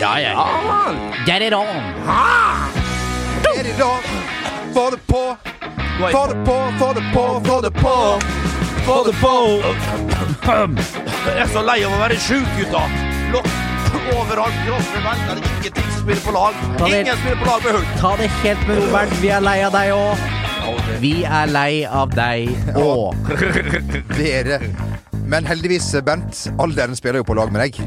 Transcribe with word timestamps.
Ja, 0.00 0.18
ja. 0.18 0.46
Get 1.26 1.42
it 1.42 1.52
on! 1.52 1.66
Er 3.52 3.62
det 3.62 3.74
da? 3.78 3.90
Få 4.74 4.90
det 4.90 5.00
på! 5.06 5.36
Få 6.12 6.26
det 6.28 6.44
på, 6.44 6.56
få 6.78 6.92
det 6.92 7.02
på, 7.12 7.42
få 7.44 7.60
det 7.60 7.70
på! 7.70 8.20
Få 8.86 9.04
det 9.06 9.12
på! 9.20 9.34
Jeg 11.26 11.42
er 11.44 11.50
så 11.52 11.62
lei 11.62 11.82
av 11.86 11.92
å 11.92 12.00
være 12.00 12.16
sjuk, 12.18 12.48
gutta. 12.56 12.82
Lokk 13.34 13.50
overalt. 14.16 14.56
Kroppen 14.66 15.04
velter. 15.04 15.42
Ingenting 15.52 15.90
spiller 16.00 16.24
på 16.24 16.34
lag. 16.34 16.54
Ingen 16.88 17.16
spiller 17.20 17.36
på 17.36 17.50
lag 17.50 17.64
med 17.64 17.76
hull. 17.76 17.86
Ta 18.00 18.16
det 18.16 18.30
helt 18.42 18.66
med 18.68 18.80
ro, 18.80 18.88
Bernt. 18.96 19.14
Vi 19.22 19.30
er 19.36 19.44
lei 19.44 19.58
av 19.66 19.76
deg 19.76 19.92
òg. 19.94 20.26
Vi 21.02 21.14
er 21.28 21.52
lei 21.52 21.84
av 21.86 22.16
deg 22.16 22.74
òg. 22.78 23.32
Dere. 24.16 24.60
Men 25.28 25.46
heldigvis, 25.48 25.86
Bent, 26.04 26.46
alderen 26.60 26.96
spiller 26.98 27.22
jo 27.22 27.28
på 27.28 27.36
lag 27.38 27.52
med 27.54 27.62
deg. 27.66 27.78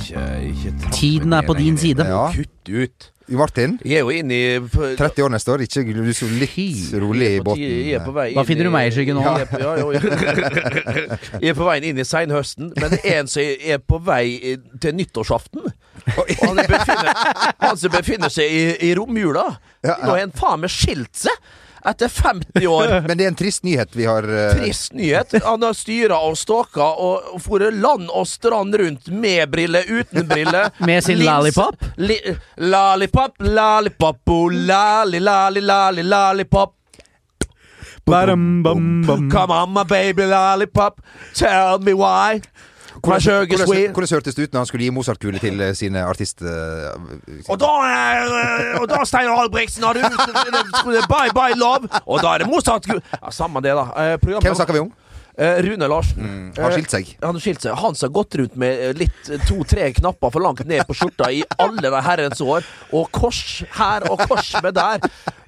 Ikke, 0.00 0.26
ikke 0.50 0.92
Tiden 0.96 1.32
er 1.36 1.46
på 1.46 1.56
din 1.58 1.78
side. 1.80 2.06
Ja. 2.08 2.26
Kutt 2.34 2.74
ut. 2.74 3.10
Martin, 3.30 3.78
Jeg 3.84 3.92
er 3.94 3.98
jo 4.00 4.10
inne 4.10 4.34
i 4.34 4.58
30 4.98 5.22
år 5.22 5.30
neste 5.30 5.52
år. 5.52 5.62
Ikke 5.62 5.84
du 5.94 6.08
så 6.16 6.26
litt 6.26 6.94
rolig 6.98 7.28
i 7.36 7.42
båten. 7.46 8.34
Da 8.34 8.42
finner 8.48 8.66
du 8.66 8.72
meg 8.74 8.88
i 8.88 8.94
skyggen 8.94 9.20
nå. 9.20 9.22
Jeg 9.22 9.46
er 9.46 9.50
på, 9.52 9.60
ja, 9.62 9.74
ja, 9.78 9.84
ja. 9.94 11.18
Jeg 11.38 11.50
er 11.52 11.58
på 11.60 11.68
veien 11.68 11.86
inn 11.92 12.02
i 12.02 12.06
seinhøsten, 12.08 12.72
men 12.74 12.96
det 12.96 13.00
er 13.04 13.20
en 13.22 13.30
som 13.30 13.46
er 13.46 13.78
på 13.78 14.00
vei 14.02 14.24
til 14.82 14.98
nyttårsaften. 14.98 15.70
Og 16.16 16.34
han, 16.42 16.58
befinner, 16.64 17.24
han 17.60 17.78
som 17.78 17.94
befinner 17.94 18.32
seg 18.34 18.50
i, 18.50 18.62
i 18.90 18.94
romjula. 18.98 19.46
Ja, 19.84 19.94
ja. 19.94 19.98
Nå 20.02 20.14
har 20.16 20.24
han 20.24 20.34
faen 20.34 20.64
meg 20.64 20.74
skilt 20.74 21.14
seg! 21.28 21.50
Etter 21.84 22.08
50 22.08 22.66
år. 22.66 22.88
Men 23.06 23.18
det 23.18 23.24
er 23.24 23.28
en 23.28 23.38
trist 23.38 23.64
nyhet 23.64 23.96
vi 23.96 24.04
har 24.04 24.26
uh... 24.28 24.52
Trist 24.56 24.92
nyhet. 24.92 25.34
Han 25.44 25.62
har 25.62 25.76
styra 25.76 26.18
og 26.28 26.38
stalka 26.38 26.84
og 27.00 27.40
foret 27.42 27.74
land 27.74 28.10
og 28.10 28.26
strand 28.28 28.76
rundt 28.76 29.08
med 29.08 29.48
briller, 29.50 29.88
uten 29.88 30.28
briller. 30.28 30.70
Med 30.86 31.04
sin 31.04 31.18
Lins- 31.18 31.30
lollipop? 31.30 31.84
Li, 31.96 32.18
lollipop, 32.56 33.34
lollipop, 33.38 34.20
oh, 34.28 34.52
lali, 34.52 35.20
lali, 35.20 35.60
lali, 35.60 36.02
lollipop. 36.02 36.76
Come 38.10 39.52
on, 39.52 39.72
my 39.72 39.84
baby 39.84 40.24
lollipop, 40.26 41.00
tell 41.34 41.78
me 41.78 41.92
why. 41.92 42.40
Hvordan, 43.02 44.10
hørtes 44.12 44.34
det 44.36 44.44
ut 44.48 44.52
når 44.52 44.58
han 44.60 44.66
skulle 44.70 44.84
gi 44.86 44.90
Mozart-kule 44.94 45.40
til 45.42 45.60
eh, 45.60 45.72
sine 45.78 46.02
artist... 46.06 46.42
eh, 46.42 47.48
Og 47.48 47.58
da, 47.60 47.70
eh, 47.88 48.80
og 48.80 48.88
da 48.90 49.02
Steinar 49.08 49.44
Albrigtsen, 49.44 49.84
har 49.84 49.94
du 49.94 50.00
Bye 51.08 51.32
Bye 51.36 51.56
Love. 51.58 51.88
Og 52.06 52.20
da 52.22 52.34
er 52.36 52.44
det 52.44 52.50
Mozart 52.50 52.86
ja, 52.90 53.30
Samme 53.30 53.62
det, 53.64 53.74
da. 53.76 54.16
Programmet- 54.22 54.50
Hvem 54.50 54.54
snakker 54.62 54.76
vi 54.78 54.84
om? 54.86 54.92
Rune 55.40 55.86
Larsen. 55.88 56.52
Har 56.58 56.68
Eh, 56.68 56.74
skilt 56.76 56.90
seg. 56.92 57.10
Han 57.22 57.36
har 57.38 57.40
skilt 57.40 57.62
seg. 57.64 57.72
Han 57.80 57.94
som 57.96 58.10
har 58.10 58.12
gått 58.18 58.34
rundt 58.36 58.56
med 58.60 58.98
litt 59.00 59.30
to-tre 59.48 59.86
knapper 59.96 60.32
for 60.34 60.42
langt 60.44 60.60
ned 60.68 60.82
på 60.84 60.92
skjorta 60.98 61.30
i 61.32 61.38
alle 61.56 61.80
de 61.80 62.02
herrens 62.04 62.42
år. 62.44 62.66
Og 62.92 63.08
kors 63.14 63.62
her 63.78 64.04
og 64.10 64.20
kors 64.28 64.50
med 64.60 64.74
der. 64.76 65.00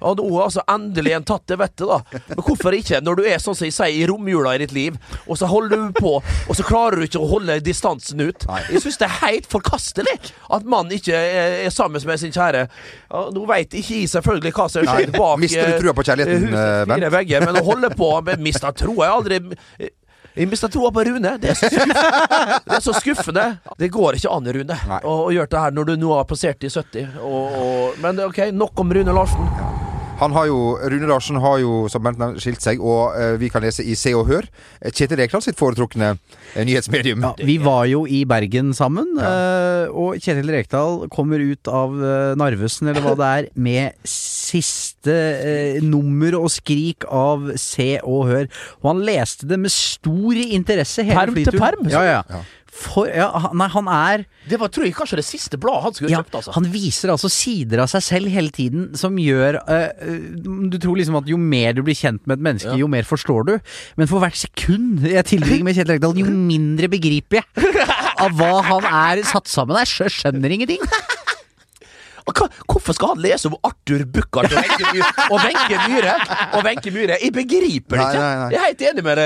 Og 0.03 0.19
nå 0.19 0.27
har 0.35 0.47
altså 0.49 0.63
endelig 0.71 1.15
en 1.17 1.25
tatt 1.27 1.45
det 1.49 1.57
vettet, 1.61 1.85
da. 1.89 2.21
Men 2.29 2.41
hvorfor 2.43 2.75
ikke? 2.77 3.01
Når 3.03 3.19
du 3.19 3.23
er 3.29 3.41
sånn 3.43 3.57
som 3.57 3.67
jeg 3.67 3.75
sier, 3.75 3.93
i 3.93 4.07
romjula 4.09 4.55
i 4.57 4.61
ditt 4.63 4.73
liv, 4.75 4.97
og 5.27 5.37
så 5.39 5.47
holder 5.49 5.87
du 5.87 5.97
på, 5.97 6.13
og 6.19 6.57
så 6.57 6.65
klarer 6.67 6.99
du 6.99 7.07
ikke 7.07 7.21
å 7.21 7.29
holde 7.29 7.59
distansen 7.63 8.21
ut. 8.23 8.47
Jeg 8.71 8.83
syns 8.83 8.99
det 9.01 9.09
er 9.09 9.17
helt 9.23 9.49
forkastelig 9.51 10.15
at 10.53 10.67
mannen 10.67 10.95
ikke 10.97 11.15
er, 11.17 11.59
er 11.67 11.73
sammen 11.73 12.03
med 12.03 12.21
sin 12.21 12.33
kjære. 12.35 12.67
Ja, 13.13 13.25
nå 13.33 13.47
veit 13.49 13.73
ikke 13.77 14.01
jeg 14.01 14.11
selvfølgelig 14.11 14.53
hva 14.57 14.69
som 14.71 14.87
skjer 14.87 15.11
bak 15.13 15.41
mister 15.41 15.67
du 15.67 15.75
eh, 15.75 15.81
trua 15.81 15.95
på 15.97 16.05
kjærligheten, 16.07 16.47
eh, 16.53 16.85
Bent? 16.89 17.09
vegger, 17.13 17.45
men 17.47 17.59
å 17.61 17.65
holde 17.67 17.91
på 17.97 18.09
med 18.25 18.41
Mista 18.43 18.71
troa 18.75 19.07
jeg 19.07 19.13
aldri 19.13 19.39
jeg 20.33 20.49
mista 20.49 20.65
troa 20.71 20.89
på 20.89 21.03
Rune. 21.05 21.35
Det 21.37 21.51
er, 21.53 21.59
det 22.65 22.77
er 22.79 22.81
så 22.81 22.95
skuffende. 22.97 23.45
Det 23.77 23.91
går 23.93 24.17
ikke 24.17 24.33
an, 24.33 24.49
Rune, 24.55 24.79
å, 25.03 25.15
å 25.27 25.31
gjøre 25.33 25.51
det 25.53 25.63
her 25.67 25.77
når 25.77 25.91
du 25.91 25.95
nå 26.01 26.13
har 26.17 26.25
passert 26.29 26.65
i 26.65 26.73
70. 26.73 27.19
Og, 27.21 27.57
og, 27.61 28.01
men 28.01 28.25
ok, 28.25 28.47
nok 28.57 28.81
om 28.81 28.97
Rune 28.97 29.13
Larsen. 29.13 29.82
Han 30.23 30.35
har 30.35 30.47
jo, 30.49 30.59
Rune 30.79 31.07
Larsen 31.09 31.39
har 31.43 31.59
jo 31.61 31.83
som 31.91 32.03
Bent 32.03 32.19
nevnte, 32.21 32.41
skilt 32.43 32.63
seg, 32.63 32.81
og 32.83 33.15
uh, 33.15 33.35
vi 33.41 33.49
kan 33.51 33.63
lese 33.63 33.83
i 33.83 33.95
Se 33.99 34.13
og 34.15 34.27
Hør. 34.29 34.47
eh, 34.81 34.91
Kjetil 34.93 35.19
Rekdal 35.19 35.43
sitt 35.43 35.59
foretrukne 35.59 36.13
eh, 36.15 36.63
nyhetsmedium. 36.67 37.23
Ja, 37.25 37.33
vi 37.43 37.57
var 37.63 37.85
jo 37.91 38.05
i 38.07 38.23
Bergen 38.29 38.71
sammen, 38.77 39.13
eh, 39.19 39.91
og 39.91 40.19
Kjetil 40.23 40.51
Rekdal 40.53 41.03
kommer 41.13 41.43
ut 41.43 41.67
av 41.71 41.93
Narvesen, 42.39 42.89
eller 42.91 43.03
hva 43.03 43.15
det 43.19 43.29
er, 43.29 43.49
med 43.67 43.99
siste 44.07 45.13
uh, 45.13 45.83
nummer 45.85 46.37
og 46.39 46.49
skrik 46.53 47.07
av 47.11 47.51
Se 47.59 47.95
og 48.01 48.27
Hør. 48.29 48.49
Og 48.81 48.91
han 48.93 49.05
leste 49.07 49.49
det 49.49 49.59
med 49.61 49.73
stor 49.73 50.39
interesse 50.43 51.05
hele 51.07 51.29
flyturen. 51.33 51.59
Perm 51.59 51.83
til 51.83 51.89
perm, 51.89 51.93
Ja, 51.93 52.03
ja. 52.07 52.21
Ja. 52.29 52.43
For, 52.73 53.05
ja, 53.05 53.27
han- 53.37 53.53
nei, 53.59 53.67
han 53.69 53.87
er 53.87 54.23
Det 54.49 54.57
var 54.59 54.67
tror 54.73 54.85
jeg 54.87 54.95
kanskje 54.97 55.19
det 55.19 55.25
siste 55.27 55.59
bladet 55.61 55.83
han 55.83 55.93
skulle 55.93 56.09
ja, 56.09 56.21
kjøpt. 56.23 56.33
altså 56.39 56.53
Han 56.55 56.65
viser 56.73 57.11
altså 57.13 57.29
sider 57.29 57.83
av 57.83 57.91
seg 57.91 58.01
selv 58.01 58.31
hele 58.33 58.49
tiden 58.49 58.87
som 58.97 59.13
gjør 59.21 59.59
eh, 59.69 59.91
Du 60.73 60.79
tror 60.81 60.97
liksom 60.97 61.19
at 61.21 61.29
jo 61.29 61.37
mer 61.37 61.73
du 61.77 61.83
blir 61.85 61.93
kjent 61.99 62.25
med 62.25 62.39
et 62.39 62.43
menneske, 62.49 62.71
Ja. 62.73 62.79
jo 62.81 62.87
mer 62.89 63.03
forstår 63.05 63.45
du. 63.45 63.53
Men 63.95 64.07
for 64.09 64.19
hvert 64.25 64.35
sekund 64.41 65.05
jeg 65.05 65.23
tilbringer 65.29 65.63
med 65.69 65.75
Kjetil 65.77 65.93
Rekdal, 65.99 66.17
jo 66.17 66.25
mindre 66.53 66.89
begriper 66.89 67.43
jeg 67.43 67.87
av 68.23 68.31
hva 68.39 68.63
han 68.65 68.85
er 69.19 69.23
satt 69.27 69.47
sammen 69.51 69.77
av. 69.77 69.85
Jeg 69.85 70.09
skjønner 70.17 70.49
ingenting. 70.57 70.81
Hva, 72.23 72.47
hvorfor 72.71 72.95
skal 72.97 73.13
han 73.13 73.23
lese 73.23 73.51
om 73.51 73.57
Arthur 73.67 74.05
Buchardt 74.09 74.53
og 74.53 74.59
Wenche 74.59 75.77
Myhre? 75.87 76.17
Og 76.57 76.63
Wenche 76.65 76.89
Myhre? 76.89 77.03
Myhre? 77.03 77.17
Jeg 77.21 77.33
begriper 77.33 77.97
det 77.99 78.05
ikke. 78.07 78.21
nei, 78.21 78.35
nei. 78.39 78.49
Jeg 78.53 78.59
er 78.59 78.67
helt 78.67 78.83
enig 78.89 79.03
med. 79.07 79.21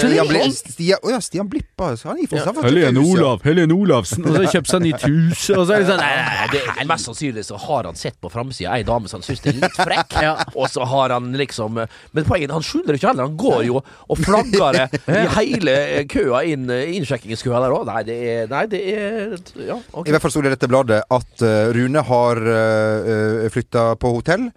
Stian, 0.00 0.28
Bli, 0.30 0.40
Stian, 0.56 1.02
å 1.04 1.12
ja, 1.12 1.20
Stian 1.24 1.48
Blippa. 1.50 1.90
Er 1.94 2.00
Stavanger. 2.00 2.66
Helene 2.66 3.04
Olav, 3.04 3.44
Helene 3.46 3.76
Olavsen. 3.76 4.24
Og 4.24 4.30
så 4.30 4.36
har 4.36 4.46
han 4.46 4.54
kjøpt 4.54 4.72
seg 4.72 4.84
nytt 4.84 5.06
hus, 5.06 5.44
og 5.54 5.64
så 5.68 5.76
er 5.76 5.84
det 5.84 5.88
sånn 5.90 6.02
nei, 6.02 6.10
nei, 6.20 6.48
det, 6.54 6.62
Mest 6.90 7.06
sannsynlig 7.10 7.44
så 7.46 7.58
har 7.60 7.88
han 7.88 7.98
sett 7.98 8.16
på 8.20 8.30
framsida 8.32 8.74
ei 8.76 8.84
dame 8.86 9.10
som 9.10 9.20
han 9.20 9.26
syns 9.26 9.44
er 9.46 9.58
litt 9.60 9.78
frekk, 9.78 10.16
Ja. 10.26 10.34
og 10.54 10.66
så 10.72 10.84
har 10.90 11.14
han 11.14 11.30
liksom 11.38 11.78
Men 11.78 12.26
poenget 12.26 12.52
han 12.52 12.64
skjuler 12.66 12.98
ikke 12.98 13.10
heller. 13.12 13.28
Han 13.30 13.38
går 13.40 13.62
jo 13.68 13.80
og 13.80 14.18
flagger 14.20 14.76
det 14.76 15.00
i 15.14 15.24
hele 15.38 15.76
køa 16.10 16.42
inn 16.50 16.66
innsjekkingskøa 16.70 17.62
der 17.64 17.74
òg. 17.76 17.86
Nei, 17.88 18.02
det 18.08 18.18
er 18.34 18.50
Nei, 18.50 18.64
det 18.70 18.80
er 18.90 19.36
Ja, 19.68 19.78
okay. 19.92 20.10
I 20.10 20.14
hvert 20.14 20.24
fall 20.24 20.34
sto 20.34 20.42
det 20.44 20.52
i 20.52 20.56
dette 20.56 20.68
bladet 20.70 21.00
at 21.06 21.44
eh, 21.46 21.70
Rune 21.76 22.02
har 22.02 22.09
uh, 22.14 23.48
flytta 23.54 23.94
på 24.00 24.14
hotell. 24.18 24.50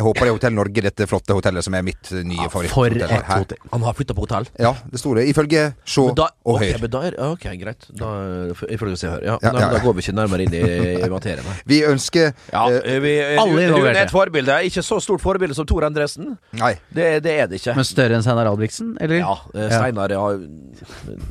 Jeg 0.00 0.04
håper 0.06 0.24
det 0.24 0.30
er 0.30 0.32
Hotell 0.32 0.54
Norge, 0.56 0.80
dette 0.86 1.04
flotte 1.10 1.34
hotellet 1.36 1.64
som 1.66 1.74
er 1.76 1.82
mitt 1.84 2.08
eh, 2.16 2.22
nye 2.24 2.46
For 2.48 2.64
favoritthotell. 2.64 3.18
et 3.18 3.26
her. 3.28 3.40
hotell. 3.42 3.58
Han 3.74 3.82
har 3.84 3.96
flytta 3.98 4.14
på 4.16 4.22
hotell? 4.24 4.46
Ja, 4.56 4.70
det 4.88 5.00
sto 5.02 5.10
det. 5.18 5.26
Ifølge 5.28 5.64
Sjå 5.84 6.04
og 6.14 6.22
ok, 6.24 6.62
Høyr. 6.62 6.78
men 6.80 6.92
da 6.94 7.02
er, 7.04 7.16
ok, 7.26 7.44
greit. 7.60 7.84
Da, 8.00 8.08
ifølge 8.72 8.96
Se 8.96 9.10
og 9.10 9.12
Hør. 9.18 9.26
Ja, 9.26 9.34
Ja, 9.42 9.50
nei, 9.52 9.60
ja, 9.60 9.66
men 9.66 9.74
Da 9.76 9.82
går 9.84 9.96
vi 9.98 10.04
ikke 10.06 10.14
nærmere 10.16 10.46
inn 10.46 10.54
i, 10.56 10.62
i 11.04 11.10
materien. 11.12 11.44
her. 11.50 11.58
Vi 11.68 11.82
ønsker 11.90 12.30
Ja, 12.54 12.62
eh, 12.78 12.96
vi, 13.04 13.12
alle 13.20 13.50
Rune 13.52 13.66
involverte. 13.66 13.98
er 13.98 14.08
et 14.08 14.14
forbilde. 14.14 14.56
Ikke 14.70 14.86
så 14.86 15.00
stort 15.04 15.20
forbilde 15.20 15.58
som 15.58 15.68
Tor 15.68 15.84
Endresen. 15.90 16.38
Nei. 16.56 16.72
Det, 16.88 17.10
det 17.26 17.34
er 17.42 17.50
det 17.52 17.60
ikke. 17.60 17.74
Men 17.76 17.84
større 17.90 18.16
enn 18.16 18.24
Steinar 18.24 18.48
Albrigtsen, 18.54 18.94
eller? 19.04 19.20
Ja, 19.20 19.36
eh, 19.52 19.68
Steinar 19.74 20.16
ja, 20.16 20.24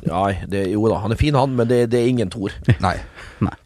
ja, 0.06 0.22
det, 0.46 0.68
Jo 0.70 0.86
da, 0.92 1.00
han 1.02 1.10
er 1.10 1.18
fin, 1.18 1.34
han, 1.34 1.56
men 1.58 1.66
det, 1.66 1.88
det 1.90 2.04
er 2.04 2.12
ingen 2.14 2.30
Tor. 2.30 2.54
Nei. 2.78 2.94
Nei. 3.42 3.56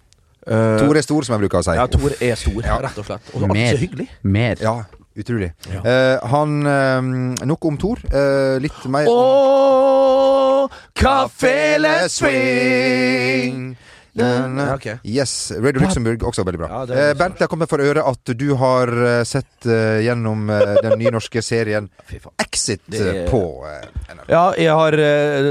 Eh, 0.46 0.78
Tor 0.78 0.96
er 0.96 1.02
stor, 1.06 1.24
som 1.24 1.34
jeg 1.34 1.44
bruker 1.46 1.58
å 1.58 1.64
si. 1.64 1.74
Ja, 1.78 1.86
Tor 1.88 2.12
er 2.20 2.34
stor, 2.36 2.60
Ja. 2.64 2.76
rett 2.84 2.98
og 3.00 3.06
slett. 3.08 3.30
Og 3.34 3.48
Mer. 3.48 3.72
så 3.72 3.80
hyggelig. 3.80 4.08
Mer. 4.22 4.56
Ja, 4.60 4.74
utrolig. 5.16 5.52
Ja. 5.72 5.80
Uh, 5.80 6.28
han 6.28 6.66
uh, 6.66 7.46
Nok 7.46 7.64
om 7.64 7.78
Tor. 7.80 7.98
Eh, 8.12 8.58
litt 8.60 8.84
mer 8.90 9.06
Åh, 9.08 10.68
kafele 10.94 12.08
swing. 12.12 13.76
Na, 14.16 14.48
na. 14.48 14.66
Ja, 14.66 14.74
ok. 14.74 14.86
Yes. 15.02 15.52
Radio 15.58 15.82
Luxembourg, 15.82 16.22
også 16.22 16.44
veldig 16.46 16.58
bra. 16.60 16.68
Ja, 16.70 16.82
det 16.86 16.98
eh, 17.02 17.14
Bernt, 17.18 17.40
jeg 17.40 17.48
har 17.48 17.50
kommet 17.50 17.70
for 17.70 17.82
øre 17.82 18.04
at 18.06 18.30
du 18.38 18.46
har 18.60 18.90
eh, 18.94 19.22
sett 19.26 19.66
uh, 19.66 19.98
gjennom 20.04 20.46
uh, 20.52 20.76
den 20.84 20.94
nye 21.00 21.10
norske 21.16 21.42
serien 21.42 21.88
Exit 22.44 22.84
Det 22.86 23.24
på 23.32 23.40
uh, 23.66 23.80
NRK. 24.14 24.28
Ja, 24.30 24.44
jeg 24.54 24.76
har 24.78 24.96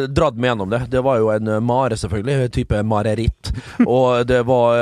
dratt 0.08 0.40
meg 0.40 0.54
gjennom 0.54 0.72
det. 0.72 0.80
Det 0.94 1.02
var 1.04 1.20
jo 1.20 1.28
en 1.34 1.52
mare, 1.66 1.98
selvfølgelig. 2.00 2.38
en 2.46 2.54
Type 2.56 2.84
mareritt. 2.88 3.52
Og 3.84 4.24
det 4.28 4.40
var 4.48 4.80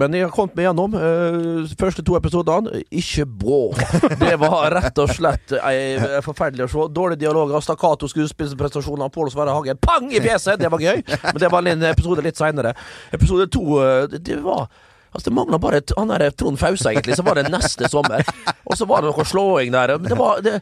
Men 0.00 0.16
jeg 0.16 0.26
har 0.26 0.34
kommet 0.34 0.58
meg 0.58 0.66
gjennom. 0.66 0.96
første 1.78 2.02
to 2.02 2.16
episodene, 2.18 2.82
ikke 2.90 3.28
bra. 3.28 3.60
Det 4.20 4.34
var 4.42 4.74
rett 4.74 4.98
og 5.00 5.14
slett 5.14 5.54
forferdelig 6.26 6.66
å 6.66 6.70
se. 6.72 6.88
Dårlige 6.98 7.22
dialoger, 7.22 7.62
stakkato 7.62 8.10
skuespillprestasjoner 8.10 9.06
av 9.06 9.14
Pål 9.14 9.30
Sverre 9.32 9.54
Hagen. 9.54 9.78
Pang 9.80 10.10
i 10.10 10.20
fjeset! 10.20 10.58
Det 10.60 10.70
var 10.72 10.82
gøy. 10.82 11.04
Men 11.30 11.40
det 11.40 11.52
var 11.52 11.70
en 11.70 11.88
episode 11.92 12.26
litt 12.26 12.40
seinere. 12.40 12.74
Episode 13.20 13.46
to, 13.52 13.64
eh, 13.84 14.06
det, 14.18 14.40
var 14.42 14.66
Altså 15.14 15.28
Det 15.30 15.34
mangla 15.36 15.58
bare 15.58 15.80
et- 15.82 15.92
han 15.98 16.08
der 16.08 16.30
Trond 16.30 16.58
Fausa, 16.58 16.90
egentlig. 16.90 17.16
Så 17.18 17.24
var 17.26 17.34
det 17.38 17.50
neste 17.50 17.88
sommer. 17.90 18.24
Og 18.64 18.76
så 18.78 18.86
var 18.86 19.02
det 19.02 19.10
noe 19.12 19.24
slåing 19.26 19.72
der. 19.74 19.98
Men 19.98 20.08
det 20.12 20.18
var 20.18 20.40
det, 20.40 20.60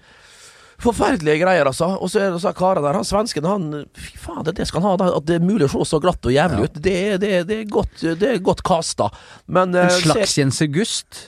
Forferdelige 0.79 1.41
greier, 1.43 1.67
altså. 1.67 1.89
Og 1.99 2.07
så 2.11 2.21
er 2.23 2.31
det 2.31 2.39
så 2.41 2.53
karen 2.55 2.85
der, 2.87 2.95
han 2.95 3.07
svensken, 3.07 3.47
han 3.51 3.65
Fy 3.99 4.13
faen, 4.23 4.45
det, 4.47 4.55
det 4.61 4.69
skal 4.71 4.85
han 4.85 4.93
ha. 4.93 4.97
da, 5.01 5.09
At 5.19 5.27
det 5.27 5.41
er 5.41 5.45
mulig 5.47 5.67
å 5.67 5.73
se 5.73 5.89
så 5.91 5.99
glatt 6.03 6.23
og 6.29 6.31
jævlig 6.35 6.69
ut. 6.69 6.77
Det, 6.79 6.95
det, 7.25 7.33
det, 7.49 7.57
er 7.65 7.73
godt, 7.73 8.05
det 8.21 8.29
er 8.31 8.39
godt 8.47 8.63
kasta. 8.67 9.09
Men 9.51 9.75
En 9.75 9.89
eh, 9.89 9.97
slags 10.05 10.37
Jens 10.39 10.63
August. 10.63 11.25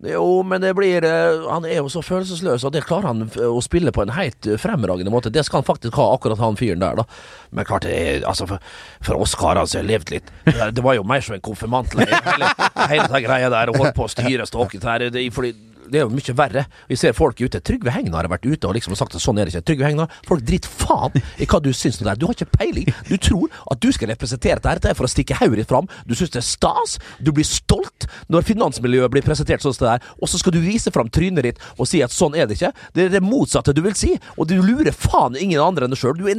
Jo, 0.00 0.42
men 0.42 0.62
det 0.62 0.70
blir 0.78 1.04
eh, 1.04 1.42
Han 1.52 1.66
er 1.68 1.82
jo 1.82 1.90
så 1.92 2.00
følelsesløs, 2.00 2.64
og 2.64 2.72
det 2.72 2.86
klarer 2.88 3.10
han 3.10 3.26
å 3.44 3.60
spille 3.64 3.92
på 3.92 4.00
en 4.06 4.14
helt 4.16 4.48
eh, 4.48 4.56
fremragende 4.60 5.12
måte. 5.12 5.32
Det 5.32 5.44
skal 5.44 5.60
han 5.60 5.68
faktisk 5.68 5.98
ha, 6.00 6.06
akkurat 6.14 6.40
han 6.40 6.56
fyren 6.56 6.80
der, 6.80 7.02
da. 7.02 7.04
Men 7.52 7.68
klart 7.68 7.84
det 7.84 7.96
er 7.96 8.24
Altså, 8.30 8.46
for, 8.48 8.64
for 9.04 9.20
oss 9.20 9.34
karer 9.36 9.68
som 9.68 9.82
har 9.82 9.88
levd 9.88 10.12
litt 10.14 10.30
Det 10.76 10.84
var 10.84 10.96
jo 10.96 11.04
mer 11.04 11.24
som 11.24 11.36
en 11.36 11.44
konfirmantleir, 11.44 12.14
hele, 12.24 12.48
hele 12.88 13.08
den 13.12 13.26
greia 13.26 13.50
der, 13.52 13.72
og 13.72 13.80
holdt 13.82 13.96
på 13.98 14.06
å 14.06 14.12
styre 14.12 14.48
ståket 14.48 14.86
her. 14.88 15.10
Det, 15.12 15.26
fordi 15.34 15.52
det 15.90 16.00
er 16.00 16.06
jo 16.06 16.14
mye 16.14 16.34
verre. 16.36 16.64
Vi 16.88 16.98
ser 16.98 17.14
folk 17.16 17.40
ute. 17.40 17.60
Trygve 17.64 17.92
Hegnar 17.94 18.24
har 18.24 18.32
vært 18.32 18.46
ute 18.46 18.68
og 18.68 18.76
liksom 18.76 18.96
sagt 18.98 19.16
at 19.16 19.24
sånn 19.24 19.38
er 19.40 19.48
det 19.48 19.54
ikke. 19.54 19.66
Trygve 19.70 19.88
Hegnar, 19.88 20.14
folk 20.28 20.44
driter 20.46 20.70
faen 20.70 21.16
i 21.40 21.48
hva 21.50 21.60
du 21.62 21.70
syns 21.76 22.00
om 22.00 22.08
det. 22.08 22.16
Du 22.20 22.26
har 22.28 22.36
ikke 22.36 22.50
peiling. 22.56 22.90
Du 23.08 23.16
tror 23.20 23.48
at 23.70 23.82
du 23.82 23.90
skal 23.94 24.12
representere 24.12 24.62
dette. 24.64 24.94
For 24.98 25.08
å 25.08 25.10
stikke 25.10 25.38
hodet 25.40 25.62
ditt 25.62 25.70
fram. 25.70 25.88
Du 26.08 26.16
syns 26.18 26.34
det 26.34 26.42
er 26.42 26.48
stas. 26.48 26.98
Du 27.20 27.32
blir 27.36 27.46
stolt 27.48 28.08
når 28.32 28.46
finansmiljøet 28.48 29.14
blir 29.14 29.26
presentert 29.26 29.64
sånn 29.64 29.76
som 29.76 29.86
det 29.86 29.96
der. 29.96 30.12
Og 30.20 30.30
så 30.30 30.40
skal 30.40 30.56
du 30.56 30.60
vise 30.64 30.92
fram 30.94 31.10
trynet 31.12 31.46
ditt 31.46 31.64
og 31.76 31.88
si 31.90 32.02
at 32.04 32.14
sånn 32.14 32.36
er 32.38 32.48
det 32.48 32.58
ikke. 32.58 32.74
Det 32.96 33.08
er 33.08 33.16
det 33.16 33.24
motsatte 33.24 33.74
du 33.76 33.82
vil 33.84 33.96
si. 33.98 34.14
Og 34.36 34.48
du 34.50 34.58
lurer 34.60 34.94
faen 34.94 35.38
ingen 35.38 35.62
andre 35.62 35.86
enn 35.86 35.94
deg 35.94 36.00
sjøl. 36.00 36.18
Du 36.18 36.30
er 36.30 36.38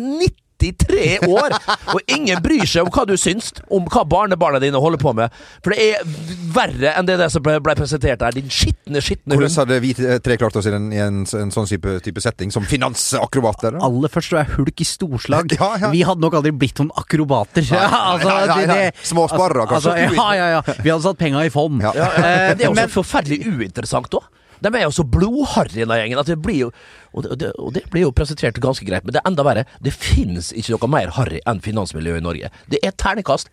93 0.61 1.27
år, 1.27 1.55
og 1.95 2.01
ingen 2.11 2.41
bryr 2.43 2.65
seg 2.69 2.85
om 2.85 2.91
hva 2.93 3.05
du 3.09 3.15
syns 3.19 3.51
om 3.73 3.87
hva 3.89 4.03
barnebarna 4.07 4.61
dine 4.61 4.79
holder 4.81 5.01
på 5.01 5.13
med. 5.17 5.33
For 5.65 5.73
det 5.73 5.87
er 5.97 6.05
verre 6.53 6.93
enn 6.99 7.07
det 7.09 7.17
det 7.21 7.29
som 7.33 7.43
ble, 7.45 7.57
ble 7.63 7.75
presentert 7.79 8.21
der. 8.21 8.35
Din 8.37 8.49
skitne, 8.53 9.01
skitne 9.03 9.35
hund. 9.35 9.43
Hvordan 9.47 9.63
hadde 9.63 9.79
vi 9.83 9.93
tre 10.23 10.37
klart 10.41 10.55
oss 10.61 10.69
i 10.69 10.73
en, 10.77 10.89
i 10.93 11.01
en, 11.01 11.23
en 11.25 11.53
sånn 11.53 11.67
type, 11.69 11.97
type 12.05 12.21
setting, 12.23 12.53
som 12.53 12.65
finansakrobater? 12.67 13.75
da? 13.77 13.83
Aller 13.87 14.11
først 14.13 14.35
var 14.35 14.45
jeg 14.45 14.55
hulk 14.59 14.81
i 14.85 14.87
storslag. 14.91 15.51
Ja, 15.61 15.73
ja. 15.77 15.89
Vi 15.93 16.01
hadde 16.07 16.23
nok 16.23 16.33
aldri 16.39 16.51
blitt 16.55 16.79
noen 16.81 16.89
akrobater. 16.97 17.65
Ja, 17.67 17.83
altså, 18.15 18.29
nei, 18.29 18.45
nei, 18.47 18.55
nei. 18.55 18.61
det- 18.61 18.91
det- 18.95 19.07
Småsparere, 19.11 19.65
kanskje. 19.69 19.91
Altså, 19.93 20.17
ja, 20.17 20.29
ja, 20.37 20.47
ja. 20.57 20.61
Vi 20.81 20.89
hadde 20.89 21.03
satt 21.05 21.19
penga 21.19 21.43
i 21.45 21.51
fond. 21.53 21.81
Ja. 21.83 21.91
Eh, 21.93 22.53
Det 22.55 22.65
er 22.65 22.69
også 22.71 22.77
men- 22.81 22.93
forferdelig 22.93 23.39
uinteressant 23.51 24.13
òg. 24.17 24.25
De 24.61 24.71
er 24.77 24.85
jo 24.85 24.93
så 24.95 25.05
blodharry, 25.07 25.81
den 25.81 25.93
gjengen, 25.97 26.21
at 26.21 26.29
det 26.29 26.37
blir 26.41 26.67
jo 26.67 26.71
og 27.11 27.25
det, 27.35 27.49
og, 27.59 27.73
det, 27.75 27.81
blir 27.91 28.05
jo 28.05 28.11
presentert 28.15 28.59
ganske 28.63 28.85
greit, 28.87 29.03
men 29.03 29.11
det 29.15 29.19
er 29.19 29.27
enda 29.27 29.43
verre. 29.43 29.65
Det 29.83 29.91
finnes 29.91 30.53
ikke 30.55 30.77
noe 30.77 30.91
mer 30.93 31.11
harry 31.17 31.41
enn 31.49 31.59
finansmiljøet 31.63 32.21
i 32.21 32.23
Norge. 32.23 32.51
Det 32.71 32.79
er 32.85 32.93
ternekast 32.95 33.51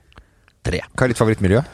tre. 0.67 0.85
Hva 0.95 1.07
er 1.07 1.13
ditt 1.15 1.19
favorittmiljø? 1.19 1.65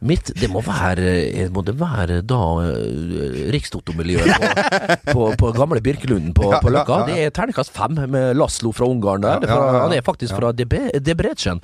Mitt, 0.00 0.30
det 0.40 0.48
må 0.48 0.62
være 0.64 1.08
eh, 1.28 1.50
Må 1.52 1.60
det 1.60 1.74
være 1.76 2.22
da 2.24 2.38
rikstotomiljøet 2.64 3.50
Rikstoto-miljøet 3.52 5.02
på, 5.10 5.12
på, 5.12 5.26
på 5.42 5.50
gamle 5.58 5.82
Birkelunden 5.84 6.32
på, 6.36 6.46
Ja, 6.48 6.60
på 6.64 6.72
Løkka. 6.72 7.02
ja, 7.02 7.04
ja. 7.04 7.08
Det 7.10 7.26
er 7.26 7.34
terningkast 7.36 7.74
fem 7.76 7.98
med 8.08 8.38
Laslo 8.40 8.72
fra 8.72 8.88
Ungarn 8.88 9.26
der. 9.26 9.44
Er 9.44 9.52
fra. 9.52 9.82
Han 9.84 9.92
er 9.96 10.04
faktisk 10.06 10.38
fra 10.40 10.54
Debre- 10.56 11.02
Debrecen. 11.04 11.60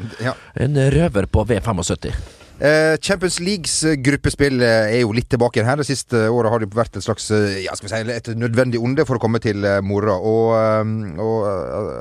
En 0.52 0.76
røver 0.92 1.30
på 1.32 1.46
V75. 1.48 2.12
Eh, 2.56 2.96
Champions 3.04 3.36
Leagues 3.44 3.84
eh, 3.84 3.98
gruppespill 4.00 4.62
eh, 4.64 4.94
er 4.96 5.02
jo 5.02 5.12
litt 5.12 5.28
tilbake 5.28 5.58
igjen 5.58 5.68
her. 5.68 5.80
Det 5.82 5.88
siste 5.90 6.22
året 6.32 6.52
har 6.52 6.62
det 6.62 6.70
vært 6.72 6.96
et 6.96 7.04
slags 7.04 7.28
ja, 7.60 7.74
skal 7.76 7.90
vi 7.90 7.92
si, 7.92 8.14
et 8.14 8.30
nødvendig 8.40 8.80
onde 8.80 9.04
for 9.04 9.18
å 9.18 9.22
komme 9.22 9.42
til 9.44 9.66
mora. 9.84 10.16
Og, 10.16 10.54
og 11.20 11.36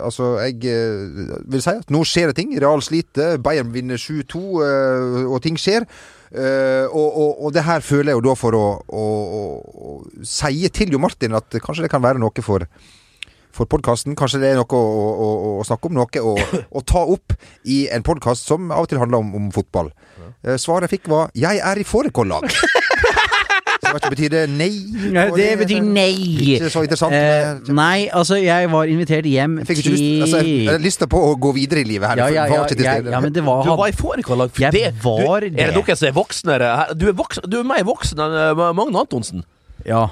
altså, 0.07 0.37
jeg 0.45 0.61
vil 0.63 1.63
si 1.63 1.75
at 1.75 1.91
nå 1.91 2.05
skjer 2.07 2.31
det 2.31 2.39
ting. 2.39 2.55
Real 2.55 2.83
sliter, 2.85 3.35
Bayern 3.43 3.73
vinner 3.75 3.99
7-2, 3.99 4.43
eh, 4.63 5.23
og 5.27 5.41
ting 5.43 5.59
skjer. 5.59 5.87
Uh, 6.35 6.89
og, 6.89 7.05
og, 7.05 7.29
og 7.45 7.51
det 7.55 7.61
her 7.63 7.83
føler 7.85 8.09
jeg 8.11 8.17
jo 8.17 8.23
da 8.25 8.31
for 8.35 8.55
å, 8.57 8.63
å, 8.91 9.03
å, 9.37 9.43
å 9.87 10.23
si 10.25 10.67
til 10.73 10.91
Jo 10.91 10.99
Martin 10.99 11.37
at 11.37 11.53
kanskje 11.63 11.85
det 11.85 11.91
kan 11.93 12.03
være 12.03 12.19
noe 12.19 12.43
for 12.43 12.65
for 13.55 13.69
podkasten. 13.71 14.15
Kanskje 14.19 14.41
det 14.43 14.51
er 14.51 14.59
noe 14.59 14.67
å, 14.77 14.81
å, 14.81 15.29
å, 15.59 15.65
snakke 15.67 15.89
om, 15.89 15.97
noe 15.99 16.23
å, 16.23 16.35
å 16.75 16.83
ta 16.87 17.03
opp 17.15 17.35
i 17.71 17.85
en 17.93 18.05
podkast 18.05 18.47
som 18.49 18.71
av 18.73 18.85
og 18.85 18.91
til 18.91 19.01
handler 19.01 19.23
om, 19.23 19.33
om 19.39 19.49
fotball. 19.55 19.91
Eh, 20.19 20.24
svaret 20.57 20.85
jeg 20.89 20.99
fikk 20.99 21.09
var 21.09 21.29
'Jeg 21.35 21.57
er 21.63 21.75
i 21.81 21.83
fårikållag'. 21.83 22.49
Så 23.85 23.99
det 24.01 24.09
betyr 24.11 24.29
det? 24.33 24.41
Nei? 24.49 24.69
Det 25.35 25.49
betyr 25.61 25.81
nei. 25.85 26.13
Ikke 26.55 26.69
så 26.73 26.81
interessant. 26.85 27.13
Eh, 27.15 27.71
nei, 27.75 28.07
altså, 28.11 28.35
jeg 28.41 28.69
var 28.71 28.89
invitert 28.89 29.27
hjem 29.29 29.59
jeg 29.61 29.67
fikk 29.69 29.81
ikke 29.83 29.93
lyst, 29.93 30.05
altså, 30.25 30.41
jeg 30.45 30.69
har 30.71 30.81
lyst 30.83 31.05
på 31.09 31.21
å 31.29 31.33
gå 31.39 31.51
videre 31.55 31.83
i 31.83 31.87
livet 31.87 32.09
her. 32.09 32.17
Ja, 32.23 32.27
ja, 32.27 32.45
ja, 32.49 32.61
var 32.65 32.73
ja, 32.75 32.95
ja, 32.97 33.11
ja, 33.15 33.19
men 33.23 33.33
det 33.35 33.43
var 33.45 33.63
Du 33.63 33.69
var 33.69 33.87
i 33.87 33.95
fårikållag. 33.95 34.51
Jeg 34.59 34.71
Det- 34.71 34.93
var 35.03 35.39
du, 35.41 35.49
det. 35.49 35.59
Er 35.61 35.71
det 35.71 35.85
dere 35.85 35.95
som 35.95 36.07
er 36.07 36.11
voksnere? 36.17 36.69
Du 36.97 37.07
er, 37.07 37.13
voksen, 37.13 37.43
du 37.49 37.59
er 37.59 37.63
mer 37.63 37.83
voksen 37.83 38.19
enn 38.19 38.33
eh, 38.59 38.73
Magne 38.73 38.99
Antonsen. 38.99 39.43
Ja, 39.85 40.03
eh, 40.03 40.09